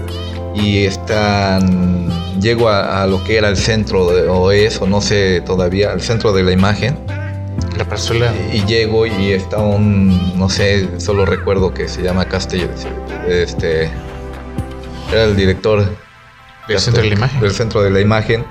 y 0.55 0.85
están 0.85 2.09
llego 2.41 2.69
a, 2.69 3.03
a, 3.03 3.07
lo 3.07 3.23
que 3.25 3.37
era 3.37 3.49
el 3.49 3.57
centro 3.57 4.07
o 4.07 4.51
eso 4.51 4.87
no 4.87 5.01
sé 5.01 5.41
todavía 5.41 5.93
el 5.93 6.01
centro 6.01 6.33
de 6.33 6.43
la 6.43 6.53
imagen 6.53 6.97
la. 7.77 8.35
Y, 8.53 8.65
llego 8.67 9.07
y 9.07 9.33
está 9.33 9.59
un, 9.59 10.39
no 10.39 10.49
sé, 10.49 11.01
solo 11.01 11.25
recuerdo 11.27 11.73
que 11.73 11.89
se 11.89 12.03
llama 12.03 12.27
Castillo. 12.27 12.69
Este, 13.29 13.91
era 15.13 15.25
el 15.25 15.37
director 15.37 15.85
del 16.69 16.79
centro 16.79 17.03
de 17.03 17.09
la 17.09 17.15
imagen. 17.15 17.41
Del 17.41 17.53
centro 17.53 17.83
de 17.83 17.91
la 17.91 18.01
imagen. 18.01 18.45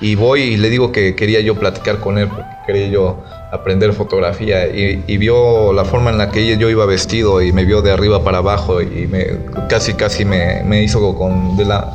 Y 0.00 0.14
voy 0.14 0.42
y 0.42 0.56
le 0.56 0.70
digo 0.70 0.92
que 0.92 1.14
quería 1.14 1.40
yo 1.40 1.56
platicar 1.56 1.98
con 2.00 2.16
él 2.16 2.28
porque 2.28 2.48
quería 2.66 2.88
yo 2.88 3.22
aprender 3.52 3.92
fotografía 3.92 4.66
y, 4.66 5.18
vio 5.18 5.72
la 5.74 5.84
forma 5.84 6.10
en 6.10 6.16
la 6.16 6.30
que 6.30 6.56
yo 6.56 6.70
iba 6.70 6.86
vestido 6.86 7.42
y 7.42 7.52
me 7.52 7.66
vio 7.66 7.82
de 7.82 7.92
arriba 7.92 8.24
para 8.24 8.38
abajo 8.38 8.80
y 8.80 9.06
me, 9.08 9.26
casi 9.68 9.92
casi 9.94 10.24
me, 10.24 10.62
me 10.64 10.82
hizo 10.82 11.14
con 11.16 11.56
de 11.58 11.66
la 11.66 11.92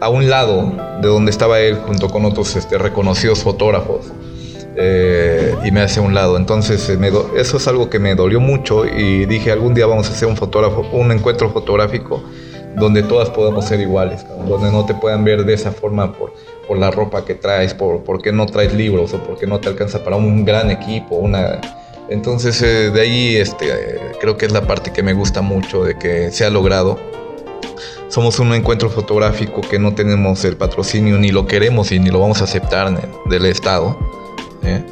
a 0.00 0.08
un 0.08 0.28
lado 0.28 0.72
de 1.00 1.08
donde 1.08 1.30
estaba 1.30 1.60
él 1.60 1.76
junto 1.86 2.08
con 2.08 2.24
otros 2.24 2.56
este, 2.56 2.78
reconocidos 2.78 3.40
fotógrafos 3.40 4.12
eh, 4.76 5.54
y 5.64 5.70
me 5.70 5.80
hace 5.80 6.00
a 6.00 6.02
un 6.02 6.14
lado. 6.14 6.36
Entonces 6.36 6.88
eh, 6.88 6.98
eso 7.36 7.56
es 7.56 7.68
algo 7.68 7.90
que 7.90 7.98
me 7.98 8.14
dolió 8.14 8.40
mucho 8.40 8.86
y 8.86 9.26
dije 9.26 9.52
algún 9.52 9.74
día 9.74 9.86
vamos 9.86 10.08
a 10.08 10.12
hacer 10.12 10.28
un 10.28 10.36
fotógrafo, 10.36 10.86
un 10.92 11.12
encuentro 11.12 11.50
fotográfico 11.50 12.22
donde 12.76 13.02
todas 13.02 13.28
podamos 13.28 13.66
ser 13.66 13.80
iguales, 13.80 14.24
donde 14.48 14.70
no 14.70 14.86
te 14.86 14.94
puedan 14.94 15.24
ver 15.24 15.44
de 15.44 15.52
esa 15.52 15.72
forma 15.72 16.16
por, 16.16 16.32
por 16.66 16.78
la 16.78 16.90
ropa 16.90 17.22
que 17.24 17.34
traes, 17.34 17.74
por, 17.74 18.02
por 18.02 18.22
qué 18.22 18.32
no 18.32 18.46
traes 18.46 18.72
libros 18.72 19.12
o 19.12 19.22
porque 19.22 19.46
no 19.46 19.60
te 19.60 19.68
alcanza 19.68 20.02
para 20.02 20.16
un 20.16 20.44
gran 20.44 20.70
equipo, 20.70 21.16
una... 21.16 21.60
Entonces 22.08 22.60
eh, 22.62 22.90
de 22.90 23.00
ahí 23.00 23.36
este, 23.36 23.98
creo 24.20 24.36
que 24.36 24.46
es 24.46 24.52
la 24.52 24.66
parte 24.66 24.90
que 24.90 25.02
me 25.02 25.12
gusta 25.12 25.42
mucho 25.42 25.84
de 25.84 25.98
que 25.98 26.30
se 26.30 26.44
ha 26.44 26.50
logrado. 26.50 26.98
Somos 28.08 28.38
un 28.38 28.52
encuentro 28.52 28.90
fotográfico 28.90 29.60
que 29.62 29.78
no 29.78 29.94
tenemos 29.94 30.44
el 30.44 30.56
patrocinio 30.56 31.18
ni 31.18 31.30
lo 31.30 31.46
queremos 31.46 31.92
y 31.92 31.98
ni 31.98 32.10
lo 32.10 32.20
vamos 32.20 32.40
a 32.40 32.44
aceptar 32.44 32.90
del 33.26 33.46
Estado 33.46 34.21
¿eh? 34.64 34.84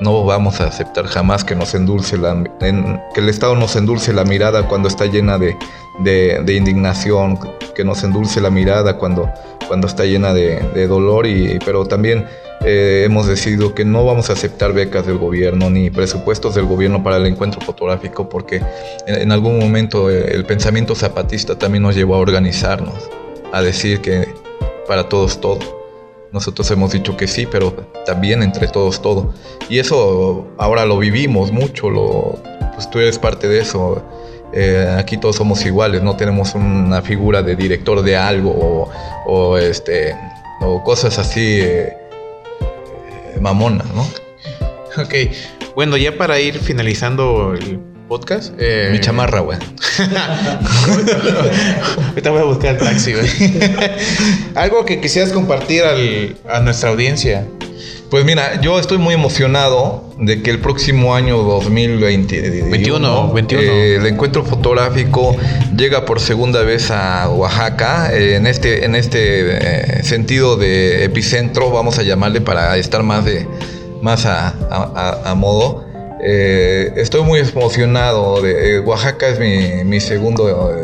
No 0.00 0.24
vamos 0.24 0.60
a 0.62 0.68
aceptar 0.68 1.06
jamás 1.06 1.44
que 1.44 1.54
nos 1.54 1.74
endulce 1.74 2.16
la, 2.16 2.42
que 2.58 3.20
el 3.20 3.28
Estado 3.28 3.54
nos 3.54 3.76
endulce 3.76 4.14
la 4.14 4.24
mirada 4.24 4.66
cuando 4.66 4.88
está 4.88 5.04
llena 5.04 5.38
de, 5.38 5.56
indignación, 6.56 7.38
que 7.74 7.84
nos 7.84 8.02
endulce 8.02 8.40
la 8.40 8.48
mirada 8.48 8.96
cuando, 8.96 9.30
cuando 9.68 9.86
está 9.86 10.04
llena 10.04 10.32
de, 10.32 10.86
dolor, 10.86 11.26
y, 11.26 11.58
pero 11.66 11.84
también 11.84 12.26
eh, 12.64 13.02
hemos 13.04 13.26
decidido 13.26 13.74
que 13.74 13.84
no 13.84 14.04
vamos 14.06 14.30
a 14.30 14.32
aceptar 14.32 14.72
becas 14.72 15.06
del 15.06 15.18
gobierno 15.18 15.68
ni 15.68 15.90
presupuestos 15.90 16.54
del 16.54 16.64
gobierno 16.64 17.02
para 17.02 17.18
el 17.18 17.26
encuentro 17.26 17.60
fotográfico 17.60 18.28
porque 18.28 18.62
en, 19.06 19.32
algún 19.32 19.58
momento 19.58 20.10
eh, 20.10 20.32
el 20.34 20.44
pensamiento 20.44 20.94
zapatista 20.94 21.58
también 21.58 21.82
nos 21.82 21.94
llevó 21.94 22.16
a 22.16 22.18
organizarnos, 22.18 23.10
a 23.52 23.60
decir 23.62 24.00
que 24.00 24.28
para 24.86 25.08
todos 25.08 25.40
todo. 25.40 25.79
Nosotros 26.32 26.70
hemos 26.70 26.92
dicho 26.92 27.16
que 27.16 27.26
sí, 27.26 27.46
pero 27.50 27.72
también 28.06 28.42
entre 28.42 28.68
todos 28.68 29.02
todo. 29.02 29.34
Y 29.68 29.78
eso 29.78 30.46
ahora 30.58 30.84
lo 30.84 30.98
vivimos 30.98 31.50
mucho, 31.50 31.90
lo, 31.90 32.38
pues 32.74 32.88
tú 32.90 32.98
eres 33.00 33.18
parte 33.18 33.48
de 33.48 33.60
eso. 33.60 34.02
Eh, 34.52 34.96
aquí 34.98 35.16
todos 35.16 35.36
somos 35.36 35.64
iguales, 35.64 36.02
no 36.02 36.16
tenemos 36.16 36.54
una 36.54 37.02
figura 37.02 37.42
de 37.42 37.54
director 37.54 38.02
de 38.02 38.16
algo 38.16 38.90
o, 39.26 39.58
este, 39.58 40.16
o 40.60 40.82
cosas 40.82 41.18
así 41.18 41.60
eh, 41.60 41.96
eh, 43.36 43.40
mamonas, 43.40 43.86
¿no? 43.94 44.02
Ok, 45.00 45.14
bueno, 45.76 45.96
ya 45.96 46.18
para 46.18 46.40
ir 46.40 46.58
finalizando 46.58 47.54
el 47.54 47.78
podcast. 48.10 48.52
Eh, 48.58 48.88
Mi 48.90 48.98
chamarra, 48.98 49.38
güey. 49.38 49.56
Ahorita 52.08 52.30
voy 52.30 52.40
a 52.40 52.44
buscar 52.44 52.74
el 52.74 52.78
taxi, 52.78 53.12
güey. 53.12 53.26
Algo 54.56 54.84
que 54.84 55.00
quisieras 55.00 55.32
compartir 55.32 55.84
a 55.84 56.58
nuestra 56.58 56.90
audiencia. 56.90 57.46
Pues 58.10 58.24
mira, 58.24 58.60
yo 58.60 58.80
estoy 58.80 58.98
muy 58.98 59.14
emocionado 59.14 60.12
de 60.18 60.42
que 60.42 60.50
el 60.50 60.58
próximo 60.58 61.14
año 61.14 61.38
2021 61.38 63.32
21, 63.32 63.72
el 64.00 64.06
encuentro 64.06 64.44
fotográfico 64.44 65.36
llega 65.76 66.04
por 66.04 66.18
segunda 66.18 66.62
vez 66.62 66.90
a 66.90 67.28
Oaxaca 67.28 68.12
eh, 68.12 68.34
en 68.34 68.48
este 68.48 68.84
en 68.84 68.96
este 68.96 70.00
eh, 70.00 70.02
sentido 70.02 70.56
de 70.56 71.04
epicentro 71.04 71.70
vamos 71.70 72.00
a 72.00 72.02
llamarle 72.02 72.40
para 72.40 72.76
estar 72.76 73.04
más 73.04 73.24
de 73.24 73.46
más 74.02 74.26
a 74.26 75.32
modo 75.36 75.89
eh, 76.22 76.92
estoy 76.96 77.22
muy 77.22 77.40
emocionado. 77.40 78.40
De, 78.40 78.76
eh, 78.76 78.80
Oaxaca 78.80 79.28
es 79.28 79.38
mi, 79.38 79.84
mi 79.84 80.00
segundo. 80.00 80.74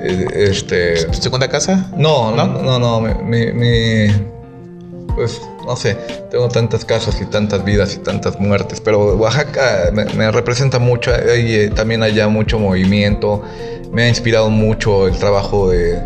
Eh, 0.00 0.26
este, 0.32 1.12
¿Segunda 1.12 1.48
casa? 1.48 1.90
No, 1.96 2.34
no, 2.34 2.46
no, 2.46 2.78
no. 2.78 3.00
mi, 3.00 4.08
pues 5.14 5.40
no 5.66 5.76
sé, 5.76 5.96
tengo 6.30 6.48
tantas 6.48 6.84
casas 6.84 7.20
y 7.20 7.26
tantas 7.26 7.64
vidas 7.64 7.94
y 7.94 7.98
tantas 7.98 8.38
muertes, 8.40 8.80
pero 8.80 9.16
Oaxaca 9.16 9.90
me, 9.92 10.30
representa 10.30 10.78
mucho. 10.78 11.12
Hay, 11.12 11.70
también 11.70 12.02
allá 12.02 12.28
mucho 12.28 12.58
movimiento. 12.58 13.42
Me 13.92 14.04
ha 14.04 14.08
inspirado 14.08 14.48
mucho 14.50 15.08
el 15.08 15.16
trabajo 15.18 15.70
de, 15.70 16.00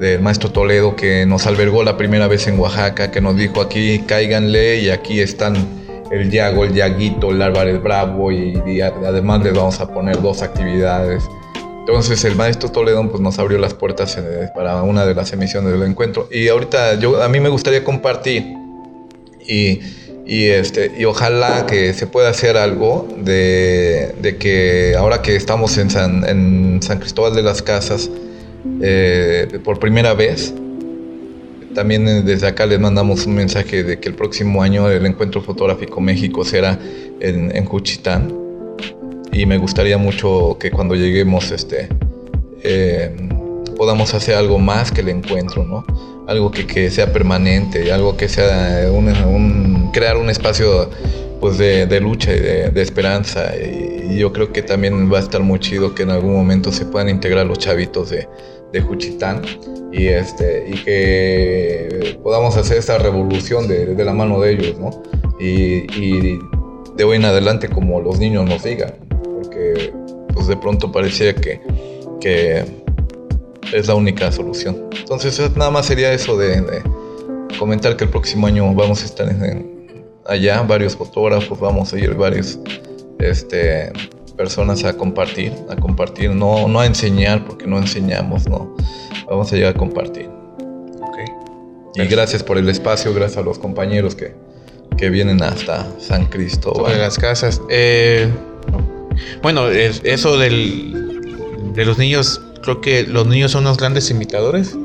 del 0.00 0.20
maestro 0.20 0.50
Toledo 0.50 0.96
que 0.96 1.26
nos 1.26 1.46
albergó 1.46 1.84
la 1.84 1.96
primera 1.96 2.26
vez 2.26 2.46
en 2.46 2.58
Oaxaca, 2.58 3.10
que 3.10 3.20
nos 3.20 3.36
dijo 3.36 3.60
aquí 3.60 4.00
cáiganle 4.00 4.78
y 4.78 4.90
aquí 4.90 5.20
están 5.20 5.83
el 6.10 6.30
Yago, 6.30 6.64
el 6.64 6.74
Yaguito, 6.74 7.30
el 7.30 7.42
Álvarez 7.42 7.82
Bravo 7.82 8.30
y, 8.32 8.80
además 8.80 9.42
les 9.42 9.54
vamos 9.54 9.80
a 9.80 9.92
poner 9.92 10.20
dos 10.20 10.42
actividades. 10.42 11.24
Entonces 11.80 12.24
el 12.24 12.34
maestro 12.34 12.70
Toledo 12.70 13.06
pues, 13.10 13.20
nos 13.20 13.38
abrió 13.38 13.58
las 13.58 13.74
puertas 13.74 14.16
eh, 14.16 14.48
para 14.54 14.82
una 14.82 15.04
de 15.04 15.14
las 15.14 15.32
emisiones 15.32 15.72
del 15.72 15.82
encuentro. 15.82 16.28
Y 16.30 16.48
ahorita 16.48 16.94
yo, 16.94 17.22
a 17.22 17.28
mí 17.28 17.40
me 17.40 17.50
gustaría 17.50 17.84
compartir 17.84 18.54
y, 19.46 19.80
y, 20.24 20.46
este, 20.46 20.92
y 20.96 21.04
ojalá 21.04 21.66
que 21.66 21.92
se 21.92 22.06
pueda 22.06 22.30
hacer 22.30 22.56
algo 22.56 23.06
de, 23.18 24.14
de 24.20 24.36
que 24.38 24.94
ahora 24.96 25.20
que 25.20 25.36
estamos 25.36 25.76
en 25.76 25.90
San, 25.90 26.26
en 26.26 26.82
San 26.82 26.98
Cristóbal 27.00 27.34
de 27.34 27.42
las 27.42 27.60
Casas, 27.60 28.10
eh, 28.80 29.60
por 29.62 29.78
primera 29.78 30.14
vez. 30.14 30.54
También 31.74 32.06
eh, 32.08 32.22
desde 32.22 32.46
acá 32.46 32.66
les 32.66 32.78
mandamos 32.78 33.26
un 33.26 33.34
mensaje 33.34 33.82
de 33.82 33.98
que 33.98 34.08
el 34.08 34.14
próximo 34.14 34.62
año 34.62 34.88
el 34.88 35.04
Encuentro 35.04 35.42
Fotográfico 35.42 36.00
México 36.00 36.44
será 36.44 36.78
en, 37.20 37.54
en 37.54 37.64
Juchitán. 37.64 38.32
Y 39.32 39.46
me 39.46 39.58
gustaría 39.58 39.98
mucho 39.98 40.56
que 40.60 40.70
cuando 40.70 40.94
lleguemos 40.94 41.50
este, 41.50 41.88
eh, 42.62 43.10
podamos 43.76 44.14
hacer 44.14 44.36
algo 44.36 44.60
más 44.60 44.92
que 44.92 45.00
el 45.00 45.08
encuentro, 45.08 45.64
¿no? 45.64 45.84
Algo 46.28 46.52
que, 46.52 46.90
sea 46.90 47.12
permanente, 47.12 47.92
algo 47.92 48.16
que 48.16 48.28
sea 48.28 48.88
un, 48.90 49.90
crear 49.92 50.16
un 50.16 50.30
espacio 50.30 50.88
pues 51.40 51.58
de, 51.58 52.00
lucha 52.00 52.32
y 52.32 52.38
de, 52.38 52.70
de 52.70 52.82
esperanza. 52.82 53.52
Y, 53.56 54.12
y 54.12 54.18
yo 54.18 54.32
creo 54.32 54.52
que 54.52 54.62
también 54.62 55.12
va 55.12 55.18
a 55.18 55.20
estar 55.20 55.42
muy 55.42 55.58
chido 55.58 55.94
que 55.94 56.04
en 56.04 56.10
algún 56.10 56.32
momento 56.32 56.70
se 56.70 56.86
puedan 56.86 57.08
integrar 57.08 57.44
los 57.44 57.58
chavitos 57.58 58.10
de, 58.10 58.28
de 58.74 58.80
Juchitán 58.82 59.40
y, 59.92 60.08
este, 60.08 60.66
y 60.68 60.72
que 60.84 62.18
podamos 62.22 62.56
hacer 62.56 62.76
esta 62.78 62.98
revolución 62.98 63.68
de, 63.68 63.94
la 64.04 64.12
mano 64.12 64.40
de 64.40 64.50
ellos, 64.52 64.78
¿no? 64.78 64.90
Y, 65.38 65.86
y 65.98 66.38
de 66.96 67.04
hoy 67.04 67.16
en 67.16 67.24
adelante 67.24 67.68
como 67.68 68.00
los 68.00 68.18
niños 68.18 68.44
nos 68.48 68.64
digan, 68.64 68.94
porque 69.22 69.92
pues 70.34 70.48
de 70.48 70.56
pronto 70.56 70.90
parecía 70.90 71.34
que, 71.34 71.60
que 72.20 72.64
es 73.72 73.86
la 73.86 73.94
única 73.94 74.32
solución. 74.32 74.90
Entonces 74.98 75.38
nada 75.56 75.70
más 75.70 75.86
sería 75.86 76.12
eso 76.12 76.36
de, 76.36 76.82
comentar 77.58 77.96
que 77.96 78.04
el 78.04 78.10
próximo 78.10 78.48
año 78.48 78.74
vamos 78.74 79.02
a 79.02 79.04
estar 79.04 79.28
en- 79.30 79.44
en- 79.44 80.04
allá, 80.26 80.62
varios 80.62 80.96
fotógrafos, 80.96 81.60
vamos 81.60 81.92
a 81.92 81.98
ir 81.98 82.14
varios 82.14 82.58
este, 83.20 83.92
personas 84.36 84.84
a 84.84 84.96
compartir, 84.96 85.52
a 85.68 85.76
compartir, 85.76 86.30
no, 86.30 86.66
no 86.68 86.80
a 86.80 86.86
enseñar, 86.86 87.44
porque 87.44 87.66
no 87.66 87.78
enseñamos, 87.78 88.48
no. 88.48 88.74
Vamos 89.28 89.52
a 89.52 89.56
llegar 89.56 89.74
a 89.74 89.78
compartir. 89.78 90.28
Ok. 91.00 91.18
Y 91.96 92.04
gracias 92.06 92.42
por 92.42 92.58
el 92.58 92.68
espacio, 92.68 93.14
gracias 93.14 93.38
a 93.38 93.42
los 93.42 93.58
compañeros 93.58 94.14
que, 94.14 94.34
que 94.96 95.10
vienen 95.10 95.42
hasta 95.42 95.86
San 96.00 96.26
Cristóbal. 96.26 96.86
Sobre 96.92 96.98
las 96.98 97.18
casas. 97.18 97.60
Eh, 97.70 98.28
bueno, 99.42 99.68
es- 99.68 100.00
eso 100.04 100.36
del, 100.36 101.72
de 101.74 101.84
los 101.84 101.98
niños, 101.98 102.40
creo 102.62 102.80
que 102.80 103.04
los 103.04 103.26
niños 103.26 103.52
son 103.52 103.64
los 103.64 103.76
grandes 103.76 104.10
imitadores. 104.10 104.76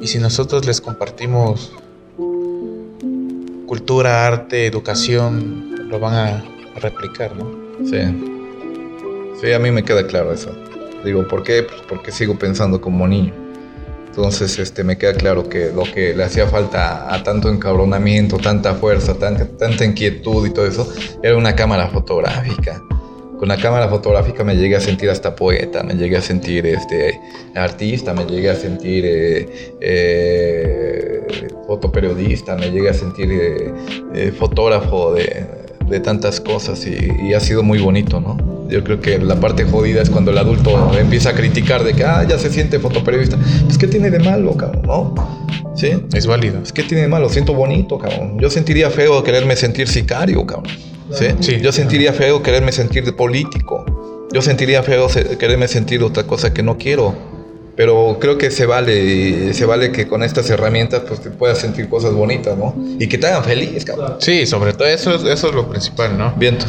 Y 0.00 0.06
si 0.06 0.18
nosotros 0.18 0.64
les 0.64 0.80
compartimos 0.80 1.72
cultura, 3.66 4.26
arte, 4.26 4.66
educación, 4.66 5.88
lo 5.90 5.98
van 5.98 6.14
a 6.14 6.44
replicar, 6.80 7.34
¿no? 7.36 7.50
Sí. 7.84 8.37
Sí, 9.40 9.52
a 9.52 9.58
mí 9.60 9.70
me 9.70 9.84
queda 9.84 10.04
claro 10.06 10.32
eso. 10.32 10.50
Digo, 11.04 11.26
¿por 11.28 11.44
qué? 11.44 11.62
Pues 11.62 11.80
porque 11.88 12.10
sigo 12.10 12.36
pensando 12.36 12.80
como 12.80 13.06
niño. 13.06 13.32
Entonces, 14.08 14.58
este, 14.58 14.82
me 14.82 14.98
queda 14.98 15.14
claro 15.14 15.48
que 15.48 15.70
lo 15.72 15.84
que 15.84 16.12
le 16.12 16.24
hacía 16.24 16.48
falta 16.48 17.14
a 17.14 17.22
tanto 17.22 17.48
encabronamiento, 17.48 18.38
tanta 18.38 18.74
fuerza, 18.74 19.14
tanta, 19.14 19.46
tanta 19.46 19.84
inquietud 19.84 20.44
y 20.44 20.50
todo 20.50 20.66
eso, 20.66 20.92
era 21.22 21.36
una 21.36 21.54
cámara 21.54 21.86
fotográfica. 21.86 22.82
Con 23.38 23.46
la 23.46 23.56
cámara 23.56 23.88
fotográfica 23.88 24.42
me 24.42 24.56
llegué 24.56 24.74
a 24.74 24.80
sentir 24.80 25.08
hasta 25.08 25.36
poeta, 25.36 25.84
me 25.84 25.94
llegué 25.94 26.16
a 26.16 26.20
sentir 26.20 26.66
este, 26.66 27.20
artista, 27.54 28.12
me 28.12 28.24
llegué 28.24 28.50
a 28.50 28.56
sentir 28.56 29.04
eh, 29.06 29.76
eh, 29.80 31.48
fotoperiodista, 31.68 32.56
me 32.56 32.72
llegué 32.72 32.88
a 32.88 32.94
sentir 32.94 33.28
eh, 33.32 34.32
fotógrafo 34.36 35.14
de, 35.14 35.46
de 35.88 36.00
tantas 36.00 36.40
cosas 36.40 36.84
y, 36.84 37.28
y 37.28 37.34
ha 37.34 37.38
sido 37.38 37.62
muy 37.62 37.78
bonito, 37.80 38.20
¿no? 38.20 38.47
Yo 38.68 38.84
creo 38.84 39.00
que 39.00 39.18
la 39.18 39.36
parte 39.36 39.64
jodida 39.64 40.02
es 40.02 40.10
cuando 40.10 40.30
el 40.30 40.38
adulto 40.38 40.92
empieza 40.98 41.30
a 41.30 41.34
criticar 41.34 41.84
de 41.84 41.94
que, 41.94 42.04
ah, 42.04 42.24
ya 42.28 42.38
se 42.38 42.50
siente 42.50 42.78
fotoperiodista. 42.78 43.38
Pues, 43.64 43.78
¿qué 43.78 43.86
tiene 43.86 44.10
de 44.10 44.18
malo, 44.18 44.54
cabrón? 44.56 44.82
¿No? 44.86 45.14
¿Sí? 45.74 45.92
Es 46.12 46.26
válido. 46.26 46.60
Es 46.62 46.72
que 46.72 46.82
tiene 46.82 47.02
de 47.02 47.08
malo, 47.08 47.28
siento 47.28 47.54
bonito, 47.54 47.98
cabrón. 47.98 48.38
Yo 48.38 48.50
sentiría 48.50 48.90
feo 48.90 49.22
quererme 49.22 49.56
sentir 49.56 49.88
sicario, 49.88 50.44
cabrón. 50.46 50.72
¿Sí? 51.12 51.26
Sí. 51.40 51.58
Yo 51.62 51.72
sentiría 51.72 52.12
feo 52.12 52.42
quererme 52.42 52.72
sentir 52.72 53.14
político. 53.16 53.84
Yo 54.32 54.42
sentiría 54.42 54.82
feo 54.82 55.08
quererme 55.38 55.66
sentir 55.68 56.02
otra 56.02 56.24
cosa 56.24 56.52
que 56.52 56.62
no 56.62 56.76
quiero. 56.76 57.14
Pero 57.76 58.18
creo 58.20 58.36
que 58.38 58.50
se 58.50 58.66
vale, 58.66 59.54
se 59.54 59.64
vale 59.64 59.92
que 59.92 60.08
con 60.08 60.22
estas 60.24 60.50
herramientas 60.50 61.02
pues 61.06 61.20
te 61.20 61.30
puedas 61.30 61.58
sentir 61.58 61.88
cosas 61.88 62.12
bonitas, 62.12 62.58
¿no? 62.58 62.74
Y 62.98 63.06
que 63.06 63.16
te 63.18 63.28
hagan 63.28 63.44
feliz, 63.44 63.84
cabrón. 63.84 64.16
Sí, 64.18 64.46
sobre 64.46 64.72
todo 64.72 64.88
eso, 64.88 65.14
es- 65.14 65.22
eso 65.24 65.48
es 65.48 65.54
lo 65.54 65.68
principal, 65.70 66.18
¿no? 66.18 66.34
Viento. 66.36 66.66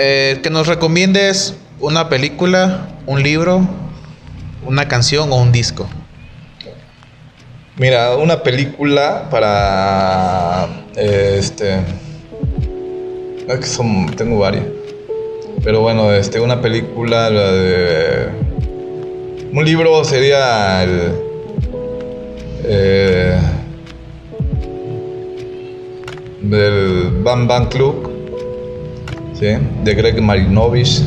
Eh, 0.00 0.38
que 0.44 0.50
nos 0.50 0.68
recomiendes 0.68 1.56
una 1.80 2.08
película, 2.08 2.86
un 3.06 3.20
libro, 3.20 3.66
una 4.64 4.86
canción 4.86 5.32
o 5.32 5.34
un 5.42 5.50
disco. 5.50 5.88
Mira, 7.78 8.14
una 8.14 8.44
película 8.44 9.28
para 9.28 10.68
este 10.94 11.80
es 13.48 13.58
que 13.58 13.66
son 13.66 14.06
tengo 14.14 14.38
varias. 14.38 14.66
Pero 15.64 15.80
bueno, 15.80 16.12
este 16.12 16.38
una 16.38 16.62
película 16.62 17.28
la 17.28 17.52
de 17.52 18.28
un 19.52 19.64
libro 19.64 20.04
sería 20.04 20.84
el 20.84 21.12
eh, 22.62 23.40
del 26.40 27.20
Bam 27.24 27.48
Bam 27.48 27.68
Club, 27.68 28.07
¿sí? 29.38 29.46
de 29.84 29.94
Greg 29.94 30.20
Marinovich, 30.20 31.00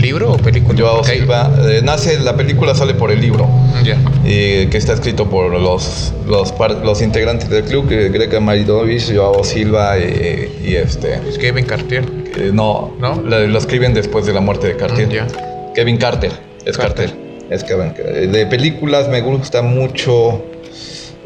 ¿Libro 0.00 0.32
o 0.32 0.36
película? 0.36 0.78
Joao. 0.78 1.04
Silva. 1.04 1.50
Eh, 1.68 1.80
nace 1.82 2.18
la 2.18 2.36
película 2.36 2.74
sale 2.74 2.94
por 2.94 3.10
el 3.10 3.20
libro 3.20 3.48
Ya. 3.84 3.96
y 4.24 4.66
que 4.66 4.76
está 4.76 4.92
escrito 4.92 5.30
por 5.30 5.52
los, 5.58 6.12
los, 6.26 7.00
integrantes 7.00 7.48
del 7.48 7.64
club, 7.64 7.86
Greg 7.88 8.38
Maridovich, 8.40 9.14
Joao 9.14 9.42
Silva 9.44 9.96
y, 9.98 10.50
y 10.66 10.74
este... 10.76 11.14
Es 11.28 11.38
Kevin 11.38 11.64
Cartier. 11.64 12.04
eh, 12.36 12.50
no, 12.52 12.92
¿No? 12.98 13.14
lo 13.22 13.58
escriben 13.58 13.94
después 13.94 14.26
de 14.26 14.32
la 14.34 14.40
muerte 14.40 14.66
de 14.66 14.76
Cartier. 14.76 15.08
Mm. 15.08 15.72
Kevin 15.74 15.96
Carter, 15.96 16.32
es 16.66 16.76
Carter. 16.76 17.06
Carter. 17.10 17.24
Es 17.50 17.64
Kevin. 17.64 17.92
eh, 17.98 18.28
De 18.30 18.46
películas 18.46 19.08
me 19.08 19.20
gusta 19.22 19.62
mucho 19.62 20.42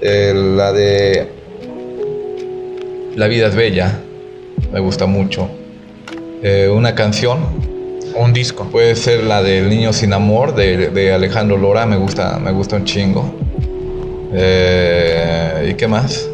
eh, 0.03 0.33
la 0.35 0.73
de 0.73 1.27
La 3.17 3.27
vida 3.29 3.49
es 3.49 3.57
bella, 3.57 3.99
me 4.73 4.79
gusta 4.81 5.07
mucho. 5.07 5.49
Eh, 6.43 6.69
una 6.73 6.95
canción, 6.95 7.39
un 8.15 8.33
disco. 8.33 8.65
Puede 8.71 8.95
ser 8.97 9.25
la 9.25 9.43
del 9.43 9.69
Niño 9.69 9.93
sin 9.93 10.13
Amor 10.13 10.55
de, 10.55 10.89
de 10.91 11.13
Alejandro 11.13 11.57
Lora, 11.57 11.85
me 11.87 11.97
gusta, 11.97 12.39
me 12.39 12.53
gusta 12.53 12.77
un 12.77 12.85
chingo. 12.85 13.35
Eh, 14.33 15.69
¿Y 15.71 15.75
qué 15.75 15.89
más? 15.89 16.29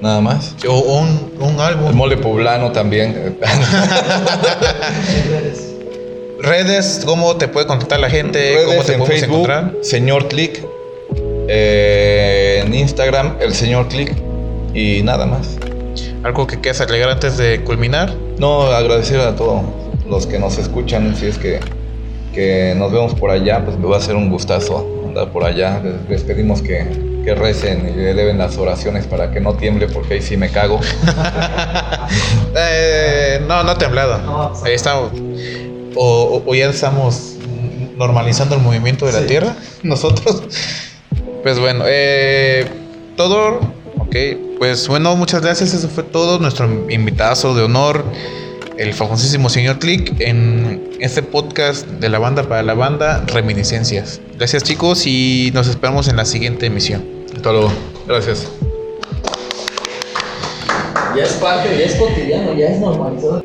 Nada 0.00 0.20
más. 0.20 0.54
O 0.68 0.78
un, 0.80 1.32
un 1.40 1.54
El 1.54 1.60
álbum. 1.60 1.94
mole 1.94 2.16
poblano 2.16 2.72
también. 2.72 3.36
Redes, 6.40 7.02
¿cómo 7.04 7.36
te 7.36 7.46
puede 7.48 7.66
contactar 7.66 8.00
la 8.00 8.10
gente? 8.10 8.54
¿Cómo 8.64 8.72
Redes 8.82 8.86
te 8.86 8.94
en 8.94 9.06
Facebook, 9.06 9.30
encontrar? 9.36 9.74
señor 9.82 10.26
Click. 10.28 10.60
Eh, 11.48 12.62
en 12.66 12.74
Instagram, 12.74 13.36
el 13.40 13.54
señor 13.54 13.88
Click. 13.88 14.12
Y 14.74 15.02
nada 15.02 15.24
más. 15.26 15.56
¿Algo 16.24 16.46
que 16.46 16.60
quieras 16.60 16.80
agregar 16.80 17.10
antes 17.10 17.36
de 17.36 17.62
culminar? 17.62 18.12
No, 18.42 18.62
agradecer 18.62 19.20
a 19.20 19.36
todos 19.36 19.62
los 20.08 20.26
que 20.26 20.38
nos 20.40 20.58
escuchan. 20.58 21.14
Si 21.16 21.26
es 21.26 21.38
que, 21.38 21.60
que 22.34 22.74
nos 22.76 22.90
vemos 22.90 23.14
por 23.14 23.30
allá, 23.30 23.64
pues 23.64 23.78
me 23.78 23.86
va 23.86 23.98
a 23.98 24.00
ser 24.00 24.16
un 24.16 24.28
gustazo 24.30 24.84
andar 25.06 25.30
por 25.30 25.44
allá. 25.44 25.80
Les, 25.82 26.08
les 26.10 26.22
pedimos 26.24 26.60
que, 26.60 27.20
que 27.24 27.34
recen 27.36 27.94
y 27.96 28.00
eleven 28.04 28.38
las 28.38 28.58
oraciones 28.58 29.06
para 29.06 29.30
que 29.30 29.38
no 29.40 29.54
tiemble, 29.54 29.86
porque 29.86 30.14
ahí 30.14 30.22
sí 30.22 30.36
me 30.36 30.50
cago. 30.50 30.80
Eh, 32.54 33.40
no, 33.48 33.62
no 33.62 33.76
temblado. 33.76 34.52
Ahí 34.64 34.74
estamos. 34.74 35.12
O, 35.94 36.42
o- 36.44 36.50
o 36.50 36.54
ya 36.54 36.66
estamos 36.68 37.36
normalizando 37.96 38.54
el 38.56 38.60
movimiento 38.60 39.06
de 39.06 39.12
la 39.12 39.26
Tierra. 39.26 39.56
Nosotros. 39.82 40.42
Pues 41.42 41.58
bueno, 41.58 41.84
eh, 41.86 42.66
todo. 43.16 43.60
Ok, 44.12 44.58
pues 44.58 44.88
bueno, 44.88 45.16
muchas 45.16 45.40
gracias. 45.40 45.72
Eso 45.72 45.88
fue 45.88 46.02
todo. 46.02 46.38
Nuestro 46.38 46.66
invitado 46.90 47.54
de 47.54 47.62
honor, 47.62 48.04
el 48.76 48.92
famosísimo 48.92 49.48
señor 49.48 49.78
Click, 49.78 50.20
en 50.20 50.98
este 51.00 51.22
podcast 51.22 51.86
de 51.86 52.10
la 52.10 52.18
banda 52.18 52.42
para 52.42 52.62
la 52.62 52.74
banda, 52.74 53.24
Reminiscencias. 53.26 54.20
Gracias, 54.36 54.64
chicos, 54.64 55.06
y 55.06 55.50
nos 55.54 55.66
esperamos 55.66 56.08
en 56.08 56.16
la 56.16 56.26
siguiente 56.26 56.66
emisión. 56.66 57.02
Hasta 57.34 57.52
luego. 57.52 57.72
Gracias. 58.06 58.48
Ya 61.16 61.22
es 61.22 61.32
parte, 61.32 61.70
ya 61.70 61.84
es 61.86 61.94
cotidiano, 61.94 62.52
ya 62.52 62.66
es 62.66 62.80
normalizado. 62.80 63.42